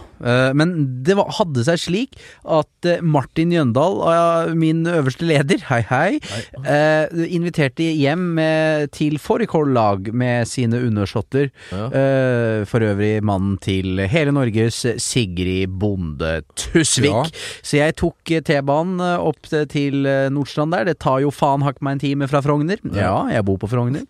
men 0.55 0.73
det 1.03 1.15
hadde 1.37 1.63
seg 1.67 1.79
slik 1.81 2.17
at 2.45 2.87
eh, 2.89 3.01
Martin 3.03 3.51
Jøndal, 3.53 3.99
eh, 4.13 4.53
min 4.57 4.83
øverste 4.87 5.25
leder, 5.27 5.59
hei 5.69 5.81
hei, 5.89 6.19
hei. 6.63 7.25
inviterte 7.35 7.85
hjem 7.97 8.37
eh, 8.41 8.85
til 8.93 9.17
fårikållag 9.21 10.11
med 10.15 10.47
sine 10.49 10.79
undersåtter. 10.87 11.49
Ja. 11.73 11.87
Eh, 11.91 12.63
for 12.69 12.85
øvrig 12.85 13.17
mannen 13.25 13.57
til 13.63 13.99
hele 14.09 14.31
Norges 14.35 14.81
Sigrid 15.03 15.73
Bonde 15.81 16.41
Tusvik. 16.59 17.09
Ja. 17.11 17.23
Så 17.65 17.79
jeg 17.81 17.97
tok 17.99 18.31
eh, 18.33 18.41
T-banen 18.45 19.01
eh, 19.03 19.19
opp 19.19 19.41
til- 19.71 20.05
eh, 20.07 20.29
Nordstrand 20.33 20.71
der. 20.75 20.87
Det 20.91 20.97
tar 21.03 21.19
jo 21.23 21.31
faen 21.33 21.63
hakk 21.65 21.81
meg 21.83 21.97
en 21.97 22.03
time 22.05 22.27
fra 22.31 22.41
Frogner. 22.45 22.79
Ja, 22.95 23.25
jeg 23.33 23.43
bor 23.47 23.59
på 23.61 23.69
Frogner. 23.71 24.05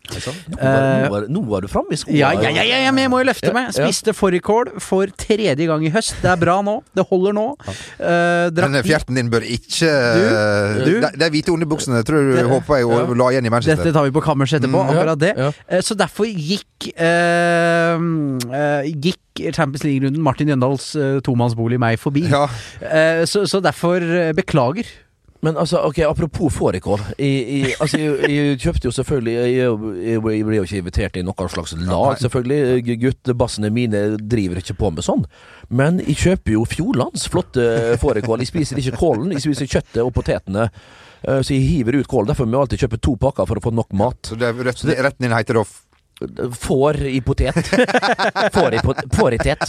Nå 1.33 1.44
var, 1.50 1.62
du 1.66 1.69
framme 1.71 1.95
i 1.95 2.00
skolen. 2.00 2.19
Ja, 2.19 2.31
ja, 2.38 2.63
ja, 2.68 2.92
men 2.94 3.06
jeg 3.07 3.12
må 3.13 3.21
jo 3.24 3.30
løfte 3.31 3.54
meg. 3.56 3.71
Spiste 3.75 4.13
fårikål 4.16 4.75
for 4.83 5.09
tredje 5.19 5.68
gang 5.69 5.86
i 5.88 5.92
høst. 5.94 6.02
Det 6.21 6.29
er 6.33 6.39
bra 6.41 6.57
nå. 6.65 6.75
Det 6.95 7.05
holder 7.09 7.33
nå. 7.38 7.45
Uh, 8.00 8.50
drakk 8.53 8.69
Men 8.73 8.83
fjerten 8.83 9.15
din 9.19 9.29
bør 9.31 9.45
ikke 9.47 9.89
uh, 9.89 10.81
Du? 10.83 10.91
De, 11.03 11.11
de 11.21 11.29
hvite 11.35 11.53
underbuksene 11.53 12.01
tror 12.07 12.27
du 12.29 12.33
Det- 12.38 12.45
håper 12.50 12.81
jeg 12.81 12.85
å 12.89 13.15
la 13.17 13.29
igjen 13.33 13.45
i 13.47 13.53
Manchester. 13.53 13.83
Dette 13.83 13.94
tar 13.95 14.07
vi 14.09 14.11
på 14.15 14.23
kammerset 14.25 14.59
etterpå, 14.61 14.83
Mm, 14.83 14.91
akkurat 14.95 15.19
det. 15.23 15.33
ja. 15.38 15.51
Uh, 15.71 15.81
Så 15.81 15.95
derfor 16.00 16.25
gikk 16.27 16.89
eh, 16.97 17.95
eh, 17.95 18.89
Gikk 18.94 19.19
Champions 19.55 19.83
League-runden 19.88 20.21
Martin 20.21 20.47
Jøndals 20.51 20.91
eh, 20.95 21.19
tomannsbolig 21.25 21.79
meg 21.81 21.97
forbi. 22.01 22.25
Ja. 22.29 22.45
Eh, 22.81 23.23
så, 23.29 23.45
så 23.49 23.61
derfor 23.63 23.97
eh, 24.03 24.31
beklager. 24.38 24.85
Men 25.44 25.57
altså, 25.60 25.81
ok, 25.90 26.00
apropos 26.07 26.54
fårikål. 26.56 27.01
Altså, 27.19 28.00
jeg, 28.00 28.31
jeg 28.31 28.60
kjøpte 28.63 28.88
jo 28.88 28.94
selvfølgelig 28.95 29.34
Jeg, 29.34 29.74
jeg, 30.07 30.22
ble 30.24 30.56
jo 30.56 30.63
ikke 30.63 30.80
invitert 30.80 31.19
i 31.19 31.24
noe 31.28 31.48
slags 31.51 31.75
lag, 31.84 32.16
selvfølgelig. 32.24 32.98
Guttebassene 33.04 33.72
mine 33.75 34.04
driver 34.18 34.62
ikke 34.62 34.78
på 34.80 34.92
med 34.95 35.04
sånn. 35.04 35.25
Men 35.68 36.00
jeg 36.06 36.16
kjøper 36.24 36.56
jo 36.56 36.63
Fjordlands 36.69 37.28
flotte 37.31 37.66
fårikål. 38.00 38.45
Jeg 38.45 38.54
spiser 38.54 38.80
ikke 38.80 39.00
kålen, 39.01 39.34
jeg 39.36 39.44
spiser 39.44 39.68
kjøttet 39.75 40.04
og 40.06 40.13
potetene. 40.16 40.69
Eh, 41.24 41.42
Så 41.44 41.56
jeg 41.57 41.68
hiver 41.68 42.00
ut 42.00 42.07
kålen. 42.07 42.31
Derfor 42.31 42.48
må 42.48 42.57
jeg 42.57 42.68
alltid 42.68 42.86
kjøpe 42.86 43.01
to 43.04 43.16
pakker 43.19 43.50
for 43.50 43.60
å 43.60 43.63
få 43.68 43.74
nok 43.75 43.92
mat. 44.00 44.31
Så 44.31 44.40
det, 44.40 44.54
retten, 44.63 44.95
retten 44.95 45.28
din 45.28 45.36
heter 45.36 45.60
da 45.60 45.68
Får 46.60 47.01
i 47.06 47.21
potet. 47.21 47.56
Får 48.54 48.74
i, 48.74 48.80
pot 48.80 48.98
får 49.15 49.33
i 49.33 49.38
tet. 49.38 49.60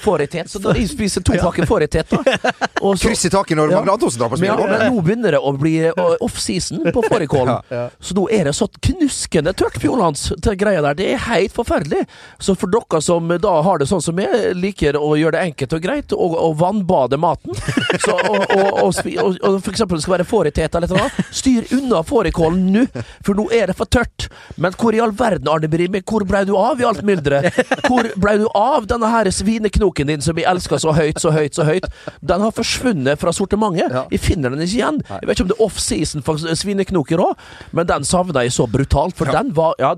Får 0.00 0.22
i 0.22 0.26
tet. 0.26 0.50
Så 0.50 0.58
da 0.62 0.74
jeg 0.76 0.88
spiser 0.90 1.24
to 1.26 1.34
pakker 1.40 1.66
får 1.66 1.82
i 1.82 1.88
tet, 1.90 2.10
da. 2.12 2.52
Og 2.86 2.98
så- 2.98 3.08
kryss 3.08 3.24
i 3.26 3.30
taket 3.32 3.58
når 3.58 3.72
Magne 3.74 3.94
Antonsen 3.96 4.20
drar 4.20 4.30
på 4.32 4.38
ja, 4.44 4.54
men 4.56 4.84
nå 4.94 5.00
begynner 5.04 5.34
det 5.36 5.40
å 5.40 5.52
bli 5.58 5.74
offseason 6.22 6.84
på 6.94 7.02
fårikålen. 7.08 7.58
Så 8.06 8.14
nå 8.16 8.26
er 8.32 8.46
det 8.50 8.54
så 8.56 8.68
knuskende 8.68 9.52
tørt 9.56 9.76
Fjordlands 9.82 10.28
til 10.44 10.56
greia 10.60 10.82
der. 10.84 10.96
Det 10.98 11.08
er 11.14 11.24
helt 11.26 11.54
forferdelig. 11.56 12.04
Så 12.38 12.54
for 12.58 12.70
dere 12.72 13.00
som 13.04 13.28
da 13.40 13.54
har 13.66 13.80
det 13.82 13.88
sånn 13.90 14.02
som 14.04 14.20
jeg, 14.20 14.52
liker 14.56 14.96
å 15.00 15.14
gjøre 15.18 15.38
det 15.38 15.44
enkelt 15.50 15.76
og 15.76 15.82
greit, 15.84 16.14
og, 16.16 16.36
og 16.38 16.56
vannbade 16.60 17.18
maten, 17.20 17.56
så, 18.00 18.14
og, 18.16 18.44
og, 18.54 18.70
og, 18.84 19.00
og, 19.24 19.40
og 19.40 19.58
for 19.64 19.72
eksempel 19.72 19.98
det 19.98 20.04
skal 20.04 20.16
være 20.18 20.28
fåritet 20.28 20.76
eller 20.78 20.92
noe, 20.94 21.08
styr 21.34 21.68
unna 21.76 22.02
fårikålen 22.06 22.64
nå, 22.74 22.86
for 23.26 23.38
nå 23.38 23.48
er 23.56 23.70
det 23.72 23.76
for 23.78 23.90
tørt. 23.90 24.28
Men 24.60 24.74
hvor 24.80 24.96
i 24.96 25.00
all 25.02 25.12
verden, 25.16 25.29
Arne 25.38 25.68
Brimi, 25.70 26.00
hvor 26.06 26.24
blei 26.28 26.44
du 26.48 26.54
av 26.58 26.80
i 26.80 26.86
alt 26.88 27.02
mylderet? 27.06 27.54
Hvor 27.86 28.08
blei 28.20 28.36
du 28.40 28.46
av 28.56 28.86
denne 28.90 29.08
her 29.12 29.30
svineknoken 29.34 30.10
din 30.10 30.20
som 30.24 30.36
vi 30.36 30.44
elsker 30.48 30.80
så 30.82 30.92
høyt, 30.96 31.20
så 31.22 31.30
høyt, 31.34 31.54
så 31.54 31.64
høyt? 31.68 31.86
Den 32.20 32.40
har 32.44 32.54
forsvunnet 32.56 33.20
fra 33.20 33.32
sortimentet. 33.36 33.92
Ja. 33.94 34.04
Jeg 34.10 34.20
finner 34.24 34.50
den 34.54 34.64
ikke 34.66 34.78
igjen. 34.80 35.02
Jeg 35.08 35.28
vet 35.30 35.36
ikke 35.38 35.46
om 35.46 35.52
det 35.52 35.58
er 35.58 35.66
off-season 35.66 36.24
for 36.26 36.40
svineknoker 36.40 37.22
òg, 37.22 37.34
men 37.76 37.86
den 37.90 38.04
savna 38.08 38.42
jeg 38.46 38.56
så 38.56 38.66
brutalt, 38.70 39.16
for 39.18 39.30
Ja. 39.30 39.40
den 39.42 39.54
var 39.56 39.74
Ja, 39.80 39.94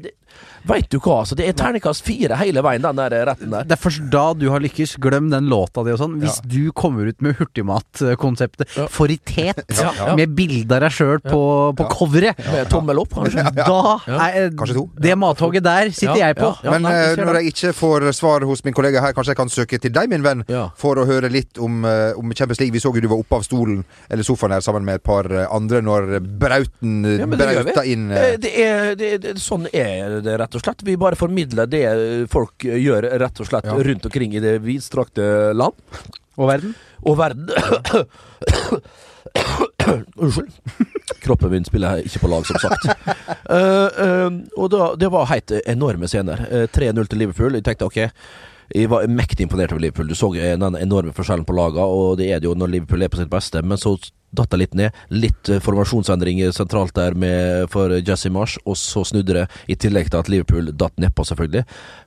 veit 0.68 0.88
du 0.90 0.98
hva, 0.98 1.20
altså. 1.22 1.34
Det 1.38 1.46
er 1.48 1.52
terningkast 1.58 2.02
fire 2.06 2.36
hele 2.40 2.62
veien, 2.64 2.82
den 2.84 2.96
der 3.00 3.26
retten 3.26 3.50
der. 3.50 3.64
Det 3.64 3.72
er 3.76 3.80
først 3.82 4.08
da 4.12 4.32
du 4.34 4.48
har 4.50 4.60
lykkes. 4.62 4.96
Glem 5.02 5.30
den 5.32 5.48
låta 5.50 5.84
di 5.86 5.92
og 5.94 5.98
sånn. 6.00 6.18
Hvis 6.22 6.40
du 6.46 6.70
kommer 6.76 7.06
ut 7.10 7.20
med 7.22 7.36
hurtigmatkonseptet 7.38 8.76
Ja. 8.76 8.86
Foritet, 8.92 9.64
Ja, 9.78 9.90
ja. 9.96 10.16
med 10.16 10.34
bilde 10.36 10.74
av 10.76 10.80
deg 10.84 10.92
sjøl 10.94 11.20
på, 11.24 11.40
på 11.76 11.86
coveret, 11.90 12.38
Med 12.52 12.68
tommel 12.70 12.98
opp, 13.02 13.10
kanskje. 13.14 13.44
da 13.54 13.98
er 14.06 14.50
Kanskje 14.56 14.74
to. 14.76 14.84
Det 15.00 15.16
mathogget 15.18 15.62
der 15.64 15.90
sitter 15.90 16.16
Ja, 16.16 16.26
jeg 16.28 16.36
på. 16.36 16.50
ja, 16.52 16.64
ja. 16.64 16.70
Men 16.70 16.82
nei, 16.82 16.92
eh, 17.12 17.16
når 17.24 17.40
jeg 17.40 17.52
ikke 17.54 17.72
får 17.76 18.08
svar 18.16 18.44
hos 18.48 18.64
min 18.64 18.74
kollega 18.74 19.00
her, 19.00 19.12
kanskje 19.12 19.32
jeg 19.34 19.36
kan 19.42 19.48
søke 19.52 19.80
til 19.80 19.90
deg, 19.92 20.08
min 20.10 20.22
venn, 20.22 20.44
Ja. 20.48 20.68
for 20.76 20.96
å 20.96 21.06
høre 21.06 21.30
litt 21.30 21.58
om, 21.58 21.84
eh, 21.84 22.12
om 22.16 22.32
Champions 22.32 22.60
League. 22.60 22.72
Vi 22.72 22.78
så 22.80 22.92
jo 22.94 23.00
du 23.00 23.08
var 23.08 23.18
oppe 23.18 23.36
av 23.36 23.42
stolen, 23.42 23.84
eller 24.10 24.22
sofaen 24.22 24.52
her, 24.52 24.60
sammen 24.60 24.84
med 24.84 24.96
et 24.96 25.02
par 25.04 25.24
eh, 25.30 25.46
andre 25.50 25.80
når 25.82 26.20
Brauten 26.38 27.04
eh, 27.04 27.18
Ja, 27.18 27.26
brauta 27.26 27.84
inn 27.86 28.10
eh, 28.10 28.22
Eh, 28.32 28.36
Det 28.38 28.52
er, 28.60 28.94
det, 28.94 29.10
det, 29.22 29.34
sånn 29.42 29.66
er 29.72 30.20
det, 30.22 30.38
rett 30.40 30.51
og 30.58 30.64
slett. 30.64 30.82
Vi 30.86 30.96
bare 31.00 31.18
formidler 31.18 31.66
det 31.70 31.84
folk 32.32 32.64
gjør, 32.66 33.08
rett 33.22 33.40
og 33.40 33.48
slett, 33.48 33.64
Ja. 33.68 33.76
rundt 33.78 34.04
omkring 34.08 34.34
i 34.34 34.40
det 34.42 34.58
vidstrakte 34.64 35.52
land 35.56 35.74
Og 36.36 36.48
verden. 36.48 36.74
og 37.04 37.18
verden. 37.18 37.48
Unnskyld. 40.16 40.52
Kroppen 41.22 41.50
min 41.52 41.64
spiller 41.64 42.02
ikke 42.04 42.22
på 42.22 42.30
lag, 42.30 42.46
som 42.46 42.58
sagt. 42.62 42.86
Uh, 43.50 43.88
uh, 44.04 44.30
og 44.58 44.70
da, 44.72 44.88
det 44.98 45.10
var 45.12 45.28
helt 45.30 45.52
enorme 45.66 46.08
scener. 46.10 46.44
Uh, 46.50 46.66
3-0 46.72 47.06
til 47.10 47.22
Liverpool. 47.22 47.58
Jeg 47.58 47.66
tenkte 47.66 47.88
ok, 47.88 48.00
Jeg 48.72 48.88
var 48.88 49.04
mektig 49.10 49.44
imponert 49.46 49.72
over 49.74 49.82
Liverpool. 49.84 50.08
Du 50.08 50.14
så 50.16 50.30
eh, 50.38 50.54
den 50.56 50.76
enorme 50.80 51.12
forskjellen 51.12 51.44
på 51.44 51.52
lagene, 51.56 51.84
og 51.84 52.16
det 52.20 52.30
er 52.32 52.40
det 52.40 52.48
jo 52.48 52.54
når 52.56 52.70
Liverpool 52.72 53.02
er 53.04 53.10
på 53.12 53.20
sitt 53.20 53.30
beste. 53.32 53.60
Men 53.62 53.76
så 53.78 53.96
datt 54.32 54.52
det 54.52 54.60
litt 54.62 54.76
ned. 54.78 54.96
Litt 55.12 55.50
eh, 55.52 55.60
formasjonsendringer 55.62 56.52
sentralt 56.56 56.94
der 56.96 57.16
med, 57.18 57.68
for 57.72 57.92
Jesse 58.00 58.32
Marsh, 58.32 58.60
og 58.64 58.78
så 58.80 59.04
snudde 59.08 59.36
det. 59.36 59.46
I 59.68 59.76
tillegg 59.76 60.10
til 60.10 60.22
at 60.22 60.30
Liverpool 60.32 60.72
datt 60.72 60.96
nedpå, 61.00 61.26
selvfølgelig. 61.28 61.64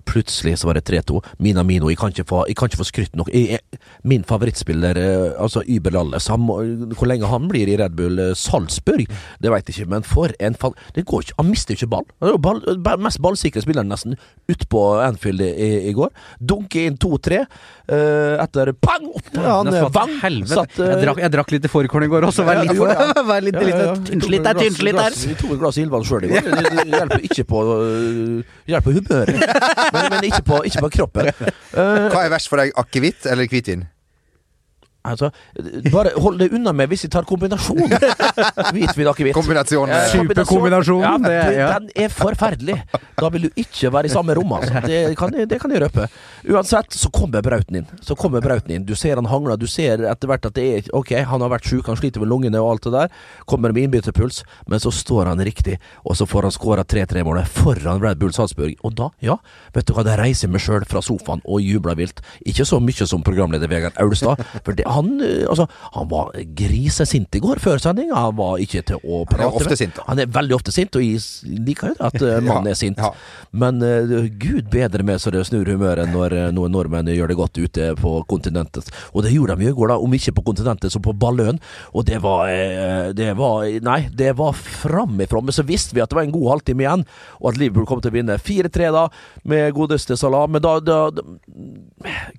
Plutselig 0.10 0.58
så 0.62 0.70
var 0.70 0.80
det 0.80 0.86
3-2. 0.90 1.22
Minamino, 1.42 1.90
jeg 1.92 2.00
kan 2.02 2.14
ikke 2.14 2.28
få, 2.30 2.44
jeg 2.50 2.58
kan 2.58 2.72
ikke 2.72 2.82
få 2.82 2.90
skrytt 2.90 3.18
nok. 3.18 3.32
Jeg, 3.34 3.58
jeg, 3.58 3.82
min 4.08 4.26
favorittspiller, 4.28 5.00
eh, 5.02 5.28
altså 5.42 5.64
Yber 5.70 5.96
Lalles, 5.96 6.30
han 6.34 6.46
hvor 6.46 7.10
lenge 7.10 7.30
han 7.30 7.50
blir 7.50 7.70
i 7.70 7.78
Red 7.80 7.96
Bull 7.98 8.22
eh, 8.22 8.34
Salzburg, 8.38 9.06
det 9.42 9.54
veit 9.54 9.70
jeg 9.70 9.80
ikke, 9.80 9.92
men 9.96 10.06
for 10.06 10.34
en 10.40 10.56
fall 10.58 10.74
Det 10.96 11.06
går 11.08 11.26
ikke, 11.26 11.36
Han 11.40 11.50
mister 11.50 11.76
ikke 11.76 11.90
ball. 11.92 12.06
Han 12.22 12.30
er 12.30 12.36
jo 12.36 12.42
ball, 12.42 12.62
mest 13.02 13.22
ballsikre 13.24 13.64
spilleren 13.64 13.90
nesten 13.92 14.16
utpå 14.52 14.82
Anfield 15.04 15.42
i, 15.46 15.90
i 15.90 15.94
går. 15.96 16.12
Dunker 16.40 16.90
inn 16.90 16.98
2-3 17.02 17.42
uh, 17.42 18.36
etter 18.44 18.72
pang! 18.78 19.08
Han 19.36 19.70
Nesten 19.70 19.92
vang! 19.96 20.14
helvete. 20.22 20.54
Satt, 20.54 20.78
uh, 20.80 20.92
jeg, 20.92 21.02
drakk, 21.04 21.22
jeg 21.24 21.34
drakk 21.34 21.54
litt 21.56 21.68
i 21.68 21.72
forkålen 21.72 22.08
i 22.08 22.12
går 22.12 22.15
også. 22.24 22.46
Vær 22.48 22.62
litt, 22.62 22.72
du 22.72 22.80
gjorde 22.80 22.96
det. 22.96 23.24
var 23.32 23.42
litt, 23.44 23.58
litt 23.60 24.06
tynnslitt 24.10 24.46
der, 24.46 24.60
tynnslitt 24.60 25.00
der. 25.00 25.18
Vi 25.28 25.36
tok 25.42 25.56
et 25.56 25.62
glass 25.64 25.80
Ildvann 25.82 26.06
sjøl 26.08 26.28
i 26.28 26.32
går. 26.32 26.48
Det, 26.52 26.86
hjelper 26.94 27.26
ikke 27.30 27.48
på 27.50 27.64
øh, 27.76 28.56
Hjelper 28.72 29.00
humøret, 29.00 29.36
men, 29.96 30.08
men 30.14 30.30
ikke, 30.30 30.44
på, 30.46 30.62
ikke 30.70 30.86
på 30.88 30.92
kroppen. 31.00 31.32
Hva 31.76 32.24
er 32.24 32.32
verst 32.34 32.52
for 32.52 32.62
deg, 32.62 32.72
akevitt 32.80 33.28
eller 33.32 33.52
hvitvin? 33.52 33.86
Altså, 35.12 35.30
bare 35.94 36.12
hold 36.22 36.40
det 36.42 36.50
unna 36.56 36.74
meg 36.74 36.90
hvis 36.92 37.06
vi 37.06 37.10
tar 37.14 37.24
kombinasjon. 37.30 37.96
Hvitvin 38.76 39.10
akevitt. 39.12 39.36
Kombinasjon 39.38 39.90
Eh, 39.96 40.08
Superkombinasjon, 40.12 41.02
Ja, 41.06 41.18
det- 41.18 41.30
det, 41.50 41.58
ja. 41.58 41.68
Den 41.80 41.90
er 41.96 42.10
forferdelig. 42.10 42.78
Da 43.18 43.30
vil 43.30 43.48
du 43.48 43.50
ikke 43.56 43.92
være 43.94 44.06
i 44.06 44.14
samme 44.14 44.34
rom, 44.36 44.52
altså. 44.58 44.82
Det 44.86 45.16
kan, 45.18 45.34
jeg- 45.34 45.48
det 45.50 45.60
kan 45.62 45.72
jeg 45.72 45.82
røpe. 45.82 46.08
Uansett, 46.50 46.92
så 46.94 47.10
kommer 47.12 47.42
Brauten 47.42 47.76
inn. 47.78 47.88
Så 48.02 48.16
kommer 48.18 48.42
Brauten 48.42 48.72
inn. 48.72 48.86
Du 48.86 48.96
ser 48.96 49.16
han 49.16 49.26
hangler. 49.26 49.58
Du 49.58 49.68
ser 49.68 49.98
etter 50.06 50.28
hvert 50.28 50.46
at 50.46 50.54
det 50.54 50.66
er 50.76 50.90
Ok, 50.94 51.12
han 51.14 51.42
har 51.42 51.50
vært 51.50 51.66
sjuk, 51.70 51.86
han 51.88 51.96
sliter 51.98 52.20
med 52.22 52.30
lungene 52.30 52.60
og 52.62 52.72
alt 52.76 52.84
det 52.84 52.92
der. 52.94 53.10
Kommer 53.48 53.72
med 53.74 53.84
innbytterpuls, 53.90 54.44
men 54.68 54.80
så 54.80 54.92
står 54.92 55.26
han 55.28 55.40
riktig, 55.40 55.78
og 56.06 56.16
så 56.16 56.26
får 56.28 56.42
han 56.48 56.52
skåra 56.52 56.84
3-3-målet 56.86 57.48
foran 57.48 58.02
Red 58.02 58.18
Bull 58.20 58.32
Salzburg. 58.32 58.76
Og 58.84 58.96
da, 58.96 59.10
ja, 59.22 59.38
vet 59.74 59.86
du 59.86 59.94
hva, 59.94 60.04
da 60.04 60.16
reiser 60.16 60.48
jeg 60.48 60.52
meg 60.54 60.62
sjøl 60.62 60.86
fra 60.88 61.02
sofaen 61.02 61.42
og 61.46 61.62
jubler 61.62 61.96
vilt. 61.96 62.22
Ikke 62.46 62.66
så 62.66 62.80
mye 62.80 63.08
som 63.08 63.24
programleder 63.24 63.68
Vegard 63.68 63.94
Aulstad, 64.02 64.38
for 64.64 64.74
det, 64.74 64.86
han, 64.96 65.12
eh, 65.24 65.44
altså, 65.52 65.68
han 65.96 66.10
var 66.12 66.32
grisesint 66.58 67.36
i 67.36 67.42
går 67.44 67.62
før 67.64 67.82
sending. 67.84 68.12
Han 68.16 68.36
var 68.40 68.62
ikke 68.64 68.84
til 68.90 69.02
å 69.04 69.24
prate 69.30 69.44
Han 69.44 69.54
er 69.54 69.60
ofte 69.62 69.78
sint, 69.80 69.96
da. 69.98 70.06
Han 70.10 70.22
er 70.24 70.32
veldig 70.36 70.58
ofte 70.58 70.74
sint, 70.76 70.96
og 70.98 71.04
jeg 71.06 71.22
liker 71.68 71.94
jo 71.94 71.98
at 72.10 72.18
uh, 72.26 72.38
mannen 72.46 72.72
Ja, 72.72 72.76
er 72.76 72.80
sint. 72.80 73.02
ja. 73.02 73.12
Men 73.56 73.82
uh, 73.84 74.16
gud 74.42 74.70
bedre 74.74 75.06
meg 75.08 75.22
så 75.24 75.34
det 75.34 75.46
snur 75.50 75.68
humøret 75.70 76.12
når 76.12 76.38
noen 76.56 76.74
nordmenn 76.76 77.12
gjør 77.14 77.32
det 77.32 77.40
godt 77.40 77.60
ute 77.62 77.92
på 78.00 78.16
kontinentet. 78.32 78.90
Og 79.14 79.26
det 79.26 79.34
gjorde 79.36 79.58
de 79.60 79.70
jo 79.70 79.76
i 79.76 79.78
går, 79.80 79.94
da. 79.94 80.00
Om 80.02 80.18
ikke 80.18 80.36
på 80.40 80.46
kontinentet, 80.52 80.94
så 80.94 81.02
på 81.04 81.14
Balløen. 81.16 81.60
Og 81.94 82.08
det 82.08 82.22
var 82.24 82.50
uh, 82.50 83.12
Det 83.16 83.32
var 83.38 83.66
Nei, 83.86 84.00
det 84.14 84.32
var 84.40 84.56
framifrå. 84.56 85.42
Men 85.46 85.56
så 85.56 85.66
visste 85.68 85.96
vi 85.96 86.04
at 86.04 86.12
det 86.12 86.18
var 86.18 86.28
en 86.28 86.36
god 86.36 86.50
halvtime 86.56 86.86
igjen, 86.86 87.06
og 87.42 87.52
at 87.52 87.60
Liverpool 87.60 87.88
kom 87.90 88.02
til 88.04 88.14
å 88.14 88.16
vinne 88.18 88.38
4-3 88.42 88.92
da, 88.96 89.06
med 89.48 89.74
godeste 89.76 90.18
Salah. 90.20 90.48
Men 90.52 90.64
da, 90.64 90.78
da, 90.84 91.00
da 91.14 91.24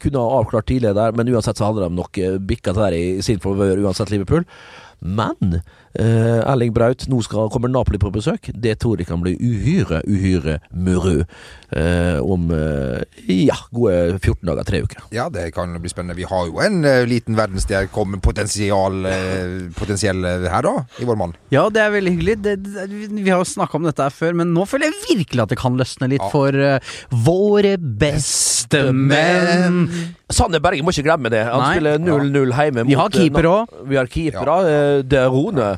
kunne 0.03 0.23
ha 0.23 0.41
avklart 0.41 0.69
tidligere 0.71 0.97
der, 0.97 1.17
men 1.17 1.31
uansett 1.33 1.59
så 1.59 1.69
hadde 1.69 1.85
de 1.87 1.97
nok 1.97 2.19
eh, 2.23 2.39
bikka 2.49 2.75
det 2.77 2.85
der 2.85 2.97
i 2.97 3.23
sin 3.27 3.43
favør, 3.43 3.83
uansett 3.85 4.13
Liverpool. 4.15 4.47
Men 5.01 5.61
eh, 5.99 6.41
Erling 6.51 6.73
Braut, 6.77 7.07
nå 7.11 7.21
skal, 7.25 7.49
kommer 7.53 7.69
Napoli 7.73 7.99
på 8.03 8.11
besøk. 8.15 8.51
Det 8.55 8.77
tror 8.83 8.99
jeg 9.01 9.09
kan 9.09 9.23
bli 9.25 9.35
uhyre, 9.41 10.03
uhyre 10.07 10.59
muru 10.73 11.23
uh, 11.23 12.19
om 12.23 12.51
uh, 12.53 13.01
ja, 13.27 13.57
gode 13.75 14.19
14 14.21 14.47
dager, 14.47 14.65
tre 14.69 14.81
uker. 14.85 15.03
Ja, 15.15 15.29
det 15.33 15.49
kan 15.57 15.73
bli 15.83 15.91
spennende. 15.91 16.17
Vi 16.19 16.27
har 16.29 16.47
jo 16.49 16.61
en 16.63 16.85
eh, 16.87 17.03
liten 17.09 17.37
verdensstjerne 17.39 17.91
kommet 17.95 18.23
potensial, 18.25 19.01
uh, 19.07 19.67
potensiell 19.79 20.23
eh, 20.25 20.47
her, 20.53 20.63
da, 20.67 20.75
i 21.03 21.09
vår 21.09 21.19
mann. 21.21 21.35
Ja, 21.55 21.67
det 21.73 21.83
er 21.83 21.95
veldig 21.97 22.13
hyggelig. 22.17 22.37
Det, 22.45 22.57
det, 22.67 22.87
vi 23.17 23.31
har 23.33 23.43
jo 23.43 23.49
snakka 23.51 23.81
om 23.81 23.89
dette 23.89 24.07
her 24.07 24.15
før, 24.15 24.37
men 24.43 24.53
nå 24.57 24.67
føler 24.69 24.91
jeg 24.93 25.17
virkelig 25.17 25.45
at 25.47 25.55
det 25.55 25.61
kan 25.63 25.77
løsne 25.81 26.11
litt 26.13 26.23
Ja. 26.23 26.31
for 26.33 26.55
eh, 26.55 26.95
våre 27.27 27.77
beste 27.79 28.87
menn. 28.95 29.85
Sanne 30.33 30.59
Berge 30.63 30.83
må 30.83 30.91
ikke 30.95 31.05
glemme 31.07 31.31
det. 31.31 31.45
Han 31.47 31.61
Nei. 31.63 31.75
spiller 31.77 32.01
0-0 32.03 32.55
hjemme. 32.57 32.85
Vi 32.89 32.97
har 32.99 33.13
keeper 33.15 33.47
eh, 33.47 33.53
òg. 33.61 33.77
Vi 33.91 33.99
har 34.01 34.09
keepere. 34.11 34.57
eh, 34.71 35.03
Det 35.07 35.21
er 35.21 35.29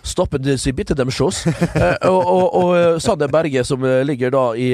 Rone. 0.00 0.06
Stoppet 0.06 0.60
seg 0.60 0.74
bitte 0.74 0.94
dem 0.94 1.10
sjås. 1.10 1.46
Eh, 1.80 2.08
og, 2.08 2.26
og, 2.26 2.54
og 2.54 2.70
eh, 2.76 2.98
Sander 3.00 3.28
Berge 3.30 3.62
som 3.64 3.82
eh, 3.84 4.02
ligger 4.04 4.30
da 4.30 4.44
i, 4.56 4.70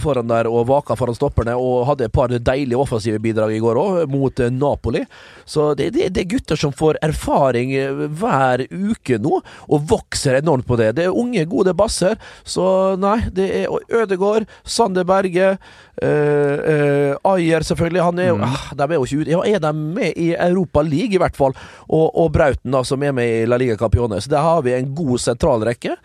foran 0.00 0.28
der 0.28 0.46
og 0.48 0.66
vaker 0.68 0.96
foran 0.96 1.14
stopperne, 1.14 1.54
og 1.54 1.86
hadde 1.88 2.06
et 2.06 2.12
par 2.12 2.28
deilige 2.28 2.78
offensive 2.78 3.18
bidrag 3.22 3.52
i 3.54 3.60
går 3.62 3.76
òg, 3.78 4.10
mot 4.10 4.40
Napoli. 4.50 5.04
Så 5.44 5.74
det, 5.74 5.90
det, 5.94 6.10
det 6.14 6.24
er 6.24 6.30
gutter 6.30 6.56
som 6.58 6.72
får 6.72 6.98
erfaring 7.04 7.74
hver 8.18 8.64
uke 8.70 9.18
nå, 9.20 9.40
og 9.68 9.88
vokser 9.90 10.40
enormt 10.40 10.66
på 10.66 10.78
det. 10.80 10.94
Det 10.98 11.06
er 11.06 11.14
unge, 11.14 11.44
gode 11.50 11.74
basser. 11.76 12.18
Så 12.44 12.96
nei, 13.00 13.18
det 13.34 13.50
er 13.62 13.94
Ødegård, 13.94 14.48
Sander 14.64 15.06
Berge, 15.08 15.54
eh, 16.02 16.72
eh, 16.74 17.30
Ayer 17.34 17.66
selvfølgelig. 17.66 18.04
Han 18.08 18.22
er 18.22 18.30
jo, 18.32 18.40
ah, 18.44 18.70
de 18.74 18.88
er 18.88 18.96
jo 18.96 19.06
ikke 19.06 19.22
ute. 19.22 19.34
Ja, 19.34 19.44
er 19.44 19.62
de 19.62 19.74
med 19.74 20.18
i 20.20 20.32
Europa 20.34 20.82
League, 20.82 21.14
i 21.14 21.20
hvert 21.20 21.36
fall? 21.38 21.54
Og, 21.88 22.08
og 22.10 22.32
Brauten, 22.34 22.72
da, 22.74 22.84
som 22.86 23.02
er 23.04 23.14
med 23.16 23.28
i 23.42 23.44
La 23.48 23.60
Liga 23.60 23.76
Campione. 23.80 24.20
Så 24.24 24.32
der 24.44 24.50
har 24.50 24.62
vi 24.62 24.74
en 24.76 24.94
god 24.94 25.18
sentralrekke. 25.20 25.96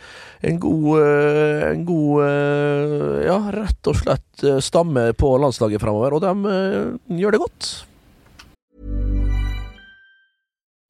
En 0.42 0.60
god, 0.60 1.02
eh, 1.02 1.72
en 1.72 1.86
god 1.86 2.24
eh, 2.24 3.26
Ja, 3.28 3.40
rett 3.52 3.88
og 3.88 3.96
slett 4.00 4.44
eh, 4.44 4.60
stamme 4.60 5.12
på 5.14 5.38
landslaget 5.38 5.82
framover, 5.82 6.16
og 6.16 6.22
de 6.24 7.20
gjør 7.20 7.32
det 7.32 7.40
godt. 7.40 7.86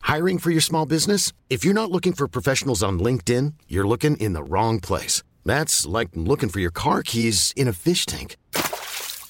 Hiring 0.05 0.39
for 0.39 0.51
your 0.51 0.61
small 0.61 0.87
business? 0.87 1.33
If 1.49 1.63
you're 1.65 1.73
not 1.73 1.91
looking 1.91 2.13
for 2.13 2.27
professionals 2.27 2.83
on 2.83 2.99
LinkedIn, 2.99 3.53
you're 3.67 3.87
looking 3.87 4.17
in 4.17 4.33
the 4.33 4.43
wrong 4.43 4.79
place. 4.79 5.23
That's 5.45 5.85
like 5.85 6.09
looking 6.15 6.49
for 6.49 6.59
your 6.59 6.71
car 6.71 7.03
keys 7.03 7.53
in 7.55 7.67
a 7.67 7.73
fish 7.73 8.05
tank. 8.05 8.35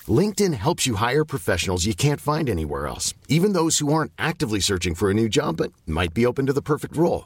LinkedIn 0.07 0.53
helps 0.53 0.87
you 0.87 0.95
hire 0.95 1.25
professionals 1.25 1.85
you 1.85 1.93
can't 1.93 2.21
find 2.21 2.49
anywhere 2.49 2.87
else, 2.87 3.13
even 3.27 3.53
those 3.53 3.79
who 3.79 3.93
aren't 3.93 4.11
actively 4.17 4.59
searching 4.59 4.95
for 4.95 5.09
a 5.09 5.13
new 5.13 5.27
job 5.27 5.57
but 5.57 5.71
might 5.85 6.13
be 6.13 6.25
open 6.25 6.45
to 6.45 6.53
the 6.53 6.61
perfect 6.61 6.95
role. 6.95 7.25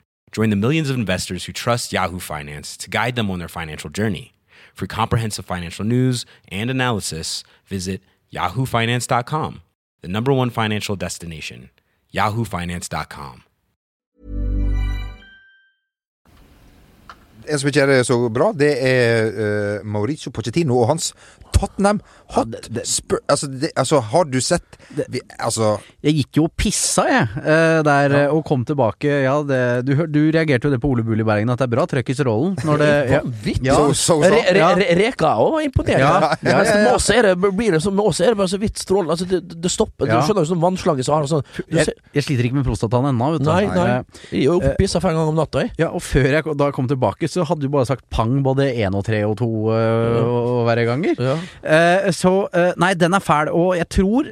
Join 0.31 0.49
the 0.49 0.55
millions 0.55 0.89
of 0.89 0.95
investors 0.95 1.45
who 1.45 1.51
trust 1.53 1.91
Yahoo 1.91 2.19
Finance 2.19 2.77
to 2.77 2.89
guide 2.89 3.15
them 3.15 3.29
on 3.29 3.39
their 3.39 3.49
financial 3.49 3.89
journey. 3.89 4.33
For 4.73 4.87
comprehensive 4.87 5.45
financial 5.45 5.85
news 5.85 6.25
and 6.47 6.69
analysis, 6.69 7.43
visit 7.65 8.01
yahoofinance.com, 8.33 9.61
the 10.01 10.07
number 10.07 10.31
one 10.31 10.49
financial 10.49 10.95
destination, 10.95 11.69
yahoofinance.com. 12.13 13.43
En 17.49 17.59
som 17.59 17.69
er 17.73 18.03
så 18.03 18.29
bra, 18.29 18.51
det 18.53 18.77
er 18.79 19.79
uh, 19.79 19.85
Mauricio 19.85 20.31
Pochettino 20.31 20.77
og 20.79 20.87
hans 20.87 21.13
Tottenham 21.61 22.01
Hotspur 22.33 23.19
altså, 23.29 23.47
det- 23.61 23.71
altså, 23.77 23.99
har 24.11 24.25
du 24.25 24.39
sett 24.41 24.77
vi, 25.11 25.21
Altså 25.39 25.75
Jeg 26.03 26.15
gikk 26.17 26.39
jo 26.39 26.43
og 26.49 26.53
pissa, 26.57 27.03
jeg, 27.07 27.27
eh, 27.43 27.81
der, 27.85 28.13
ja. 28.15 28.29
og 28.33 28.43
kom 28.47 28.63
tilbake. 28.65 29.07
Ja, 29.23 29.35
det, 29.45 29.59
du, 29.85 29.93
du 30.09 30.19
reagerte 30.33 30.67
jo 30.67 30.71
det 30.73 30.79
på 30.81 30.89
Ole 30.89 31.03
Bull 31.05 31.21
i 31.21 31.25
Bergen, 31.27 31.51
at 31.53 31.61
det 31.61 31.67
er 31.67 31.71
bra 31.75 31.85
trøkk 31.89 32.09
i 32.09 32.15
strålen. 32.17 32.55
Når 32.65 32.81
det. 32.81 32.89
Vanvittig. 33.11 33.67
Ja. 33.69 33.75
Så, 33.77 33.93
så, 33.93 34.17
så. 34.23 34.31
Re, 34.33 34.41
re, 34.57 34.63
re, 34.79 34.87
Reka 34.97 35.33
òg 35.43 35.51
var 35.55 35.65
imponerende. 35.67 36.01
Ja, 36.01 36.31
ja, 36.41 36.55
ja, 36.55 36.63
ja. 36.65 36.77
Med 36.87 36.91
oss 36.95 37.09
er 37.13 37.29
det, 37.29 37.35
det 37.37 38.31
det 38.31 38.37
bare 38.39 38.49
så 38.51 38.59
vidt 38.61 38.81
strålende. 38.81 39.15
Altså, 39.15 39.27
det, 39.29 39.41
det 39.61 39.71
stopper. 39.71 40.09
Ja. 40.09 40.17
Du 40.19 40.27
skjønner 40.27 40.45
jo 40.47 40.51
sånn 40.51 40.63
vannslange 40.63 41.05
som 41.05 41.17
har 41.19 41.29
sånn 41.29 41.45
jeg, 41.69 41.93
jeg 42.17 42.25
sliter 42.25 42.49
ikke 42.49 42.59
med 42.59 42.67
prostataen 42.67 43.09
ennå, 43.11 43.31
vet 43.35 43.45
du. 43.45 43.49
Nei, 43.51 43.65
nei. 43.69 43.87
Eh, 43.99 44.21
Jeg 44.31 44.41
er 44.41 44.47
jo 44.49 44.57
oppissa 44.71 45.01
fem 45.03 45.15
ganger 45.15 45.33
om 45.35 45.39
natta, 45.39 45.65
jeg. 45.65 45.75
Ja, 45.83 45.91
og 45.93 46.03
før 46.05 46.27
jeg 46.31 46.57
da 46.61 46.71
kom 46.75 46.89
tilbake, 46.91 47.29
så 47.31 47.45
hadde 47.47 47.65
du 47.67 47.71
bare 47.73 47.87
sagt 47.89 48.07
pang 48.13 48.39
både 48.45 48.71
én 48.73 48.97
og 48.97 49.05
tre 49.07 49.21
og 49.27 49.37
to 49.41 49.49
øh, 49.71 50.19
og 50.25 50.65
verre 50.69 50.87
ganger. 50.89 51.19
Ja. 51.21 51.37
Eh, 51.63 52.09
så 52.15 52.33
uh, 52.47 52.71
Nei, 52.81 52.93
den 52.99 53.17
er 53.17 53.23
fæl, 53.23 53.51
og 53.51 53.75
jeg 53.79 53.89
tror 53.91 54.31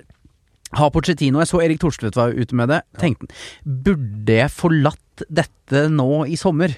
har 0.78 0.92
Pochettino 0.94 1.40
Jeg 1.42 1.50
så 1.50 1.62
Erik 1.64 1.80
Thorstvedt 1.82 2.18
var 2.20 2.36
ute 2.38 2.56
med 2.58 2.70
det. 2.70 2.84
Tenkte 3.02 3.26
han 3.26 3.80
Burde 3.86 4.36
jeg 4.42 4.54
forlatt 4.54 5.24
dette 5.28 5.59
nå 5.72 6.26
i 6.28 6.38
sommer? 6.40 6.76